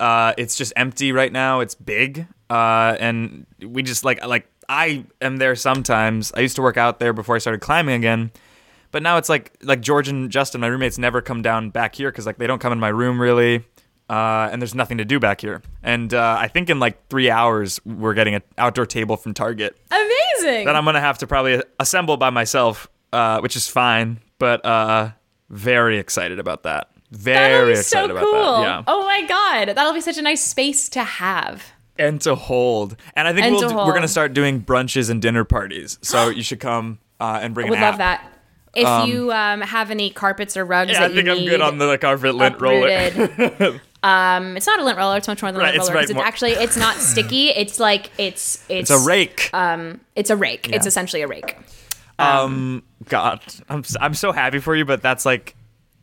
[0.00, 1.60] Uh, it's just empty right now.
[1.60, 6.32] It's big, uh, and we just like like I am there sometimes.
[6.34, 8.32] I used to work out there before I started climbing again,
[8.96, 12.10] But now it's like like George and Justin, my roommates, never come down back here
[12.10, 13.56] because like they don't come in my room really,
[14.08, 15.60] uh, and there's nothing to do back here.
[15.82, 19.76] And uh, I think in like three hours we're getting an outdoor table from Target
[19.90, 20.64] Amazing.
[20.64, 24.18] that I'm gonna have to probably assemble by myself, uh, which is fine.
[24.38, 25.10] But uh,
[25.50, 26.88] very excited about that.
[27.10, 28.32] Very excited so about cool.
[28.32, 28.62] that.
[28.62, 28.82] Yeah.
[28.86, 31.62] Oh my god, that'll be such a nice space to have.
[31.98, 32.96] and to hold.
[33.14, 35.98] And I think And we'll to do, we're gonna start doing brunches and dinner parties.
[36.00, 38.22] So you should come uh, and bring I would love app.
[38.22, 38.32] that.
[38.76, 41.78] If Um, you um, have any carpets or rugs Yeah, I think I'm good on
[41.78, 42.86] the carpet lint roller.
[44.02, 45.16] um, it's not a lint roller.
[45.16, 46.96] It's much more than a Right, lint it's roller right it's more- actually it's not
[47.10, 47.48] sticky.
[47.48, 49.50] It's like it's it's, It's a rake.
[49.54, 50.68] Um, it's a rake.
[50.70, 51.56] It's essentially a rake.
[52.18, 55.54] Um, God, I'm I'm so happy for you, but that's like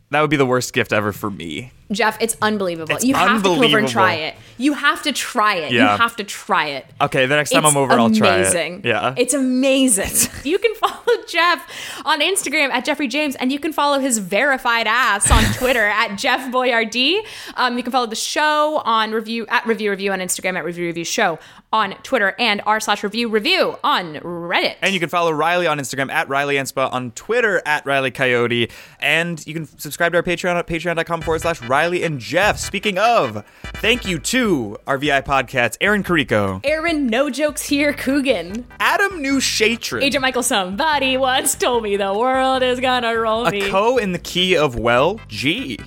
[0.10, 1.72] that would be the worst gift ever for me.
[1.94, 2.96] Geoff, it's unbelievable.
[2.96, 4.36] It's you have to come over and try it.
[4.58, 5.72] You have to try it.
[5.72, 5.92] Yeah.
[5.94, 6.86] You have to try it.
[7.02, 8.80] Okay, the next time It's I'm over, I'll try amazing.
[8.80, 8.86] it.
[8.86, 9.16] Yeah.
[9.18, 10.30] It's amazing.
[10.44, 11.66] you can follow Geoff
[12.06, 16.16] on Instagram at Geoffrey James, and you can follow his verified ass on Twitter at
[16.18, 17.20] Geoff Boyardee.
[17.56, 20.86] Um, you can follow the show on review at Review Revue on Instagram at Review
[20.88, 21.40] Revue Show
[21.72, 24.76] on Twitter and r slash Review Revue on Reddit.
[24.82, 28.70] And you can follow Reilly on Instagram at Reilly Anspaugh, on Twitter at Riley Coyote,
[29.00, 32.58] and you can subscribe to our Patreon at patreon.com forward slash Reilly and Geoff.
[32.58, 33.44] Speaking of,
[33.76, 38.66] thank you to our VI podcasts, Aaron Carico, Aaron, no jokes here, Coogan.
[38.80, 43.68] Adam New Shatron, Agent Michael, somebody once told me the world is gonna roll me.
[43.68, 45.78] a co in the key of well, G,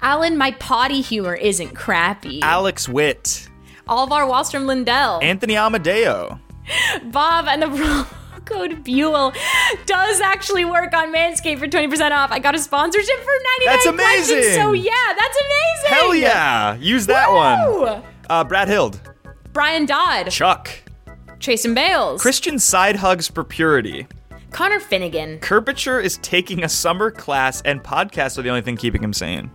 [0.00, 2.40] Alan, my potty humor isn't crappy.
[2.42, 3.48] Alex Witt,
[3.88, 5.20] Alvar Wallstrom Lindell.
[5.22, 6.38] Anthony Amadeo,
[7.04, 8.06] Bob and the
[8.46, 9.32] code Buell
[9.84, 12.30] does actually work on Manscaped for 20% off.
[12.30, 14.54] I got a sponsorship for 99 That's questions, amazing.
[14.54, 15.98] So yeah, that's amazing.
[15.98, 16.76] Hell yeah!
[16.76, 17.82] Use that Woo!
[17.82, 18.02] one.
[18.30, 19.00] Uh, Brad Hild,
[19.52, 20.70] Brian Dodd, Chuck,
[21.38, 24.06] Trace Bales, Christian Side Hugs for Purity.
[24.50, 29.02] Connor Finnegan, Curvature is taking a summer class, and podcasts are the only thing keeping
[29.02, 29.50] him sane.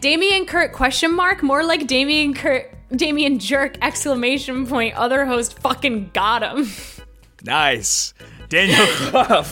[0.00, 6.10] Damien Kurt question mark more like Damien Kurt Damien Jerk exclamation point other host fucking
[6.14, 6.66] got him.
[7.44, 8.14] Nice.
[8.48, 9.44] Daniel Clough.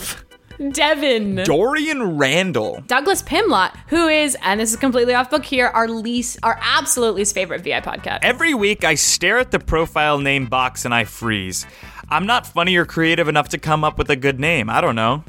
[0.71, 2.81] Devin Dorian Randall.
[2.87, 7.13] Douglas Pimlott, who is, and this is completely off book here, our least, our absolute
[7.13, 8.19] least favorite VI podcast.
[8.23, 11.67] Every week, I stare at the profile name box and I freeze.
[12.09, 14.67] I'm not funny or creative enough to come up with a good name.
[14.69, 15.23] I don't know.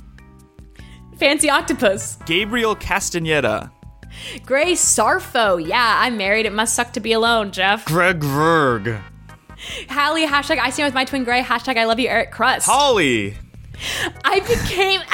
[1.19, 2.17] Fancy Octopus.
[2.25, 3.71] Gabriel Castaneda.
[4.47, 5.65] Gray Sarfo.
[5.65, 6.47] Yeah, I'm married.
[6.47, 7.85] It must suck to be alone, Geoff.
[7.85, 8.99] Greg Verg.
[9.89, 12.67] Hallie, hashtag I stand with my twin Gray, hashtag I love you, Eric Crust.
[12.67, 13.37] Holly.
[14.25, 15.01] I became.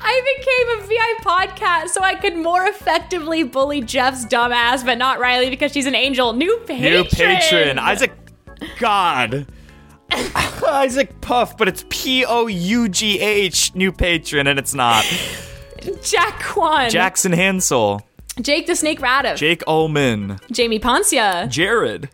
[0.00, 5.18] I became a VI podcast so I could more effectively bully Geoff's dumbass, but not
[5.18, 6.32] Reilly because she's an angel.
[6.32, 6.92] New patron.
[6.92, 7.78] New patron.
[7.78, 8.12] Isaac.
[8.78, 9.46] God.
[10.66, 15.04] Isaac Puff, but it's P O U G H, new patron, and it's not.
[16.02, 16.88] Jack Kwan.
[16.90, 18.02] Jackson Hansel.
[18.40, 19.36] Jake the Snake Radiff.
[19.36, 20.38] Jake Ullman.
[20.50, 21.48] Jamie Poncia.
[21.50, 22.08] Jared.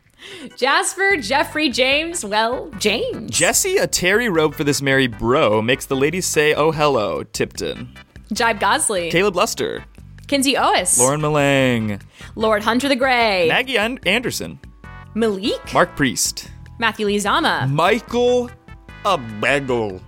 [0.56, 2.24] Jasper Jeffrey James.
[2.24, 3.30] Well, James.
[3.30, 7.94] Jesse, a Terry robe for this merry bro, makes the ladies say, oh, hello, Tipton.
[8.32, 9.10] Jibe Gosley.
[9.10, 9.84] Caleb Luster.
[10.26, 10.98] Kinsey Ois.
[10.98, 12.00] Lauren Malang.
[12.34, 13.46] Lord Hunter the Grey.
[13.48, 14.58] Maggie An- Anderson.
[15.14, 15.72] Malik.
[15.72, 16.50] Mark Priest.
[16.78, 17.68] Matthew Lee Zama.
[17.70, 18.50] Michael
[19.04, 20.00] Abegel.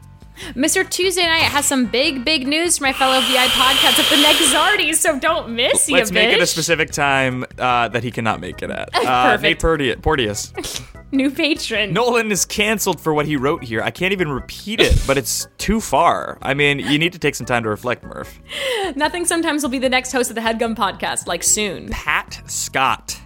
[0.54, 0.88] Mr.
[0.88, 4.52] Tuesday Night has some big, big news for my fellow VI podcasts at the next
[4.52, 8.40] Zardy, so don't miss you, Let's make it a specific time uh, that he cannot
[8.40, 8.90] make it at.
[9.06, 9.42] Uh, Perfect.
[9.42, 10.52] Nate Porti- Porteous.
[11.12, 11.92] New patron.
[11.92, 13.80] Nolan is canceled for what he wrote here.
[13.80, 16.38] I can't even repeat it, but it's too far.
[16.42, 18.40] I mean, you need to take some time to reflect, Murph.
[18.96, 21.88] Nothing sometimes will be the next host of the Headgum podcast, like soon.
[21.90, 23.16] Pat Scott.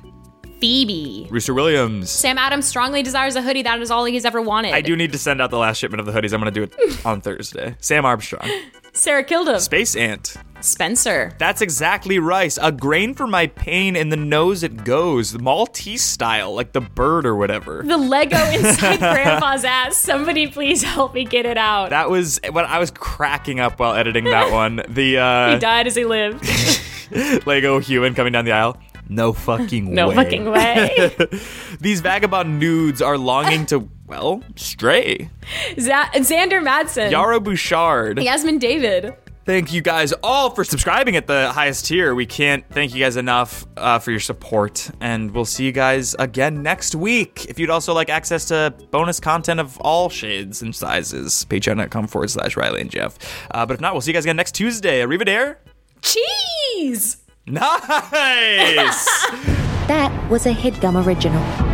[0.61, 1.27] Phoebe.
[1.31, 2.11] Rooster Williams.
[2.11, 3.63] Sam Adams strongly desires a hoodie.
[3.63, 4.73] That is all he's ever wanted.
[4.75, 6.33] I do need to send out the last shipment of the hoodies.
[6.33, 7.77] I'm going to do it on Thursday.
[7.81, 8.49] Sam Armstrong.
[8.93, 9.59] Sarah Kildum.
[9.61, 10.35] Space Ant.
[10.61, 11.33] Spencer.
[11.39, 12.59] That's exactly rice.
[12.61, 15.33] A grain for my pain in the nose it goes.
[15.33, 17.83] The Maltese style, like the bird or whatever.
[17.83, 19.97] The Lego inside Grandpa's ass.
[19.97, 21.91] Somebody please help me get it out.
[21.91, 24.83] That was when I was cracking up while editing that one.
[24.89, 26.45] The uh, he died as he lived.
[27.47, 28.77] Lego human coming down the aisle.
[29.11, 30.15] No fucking No way.
[30.15, 31.17] No fucking way.
[31.81, 35.29] These vagabond nudes are longing to, well, stray.
[35.79, 37.11] Z- Xander Madsen.
[37.11, 38.23] Yara Bouchard.
[38.23, 39.15] Yasmin David.
[39.47, 42.15] Thank you guys all for subscribing at the highest tier.
[42.15, 46.15] We can't thank you guys enough uh, for your support, and we'll see you guys
[46.21, 47.47] again next week.
[47.49, 52.31] If you'd also like access to bonus content of all shades and sizes, patreon.com forward
[52.31, 53.19] slash Reilly and Geoff.
[53.51, 55.01] Uh, but if not, we'll see you guys again next Tuesday.
[55.01, 55.57] Arrivederci.
[56.03, 57.17] Cheese!
[57.51, 59.07] Nice!
[59.89, 61.70] That was a headgum original.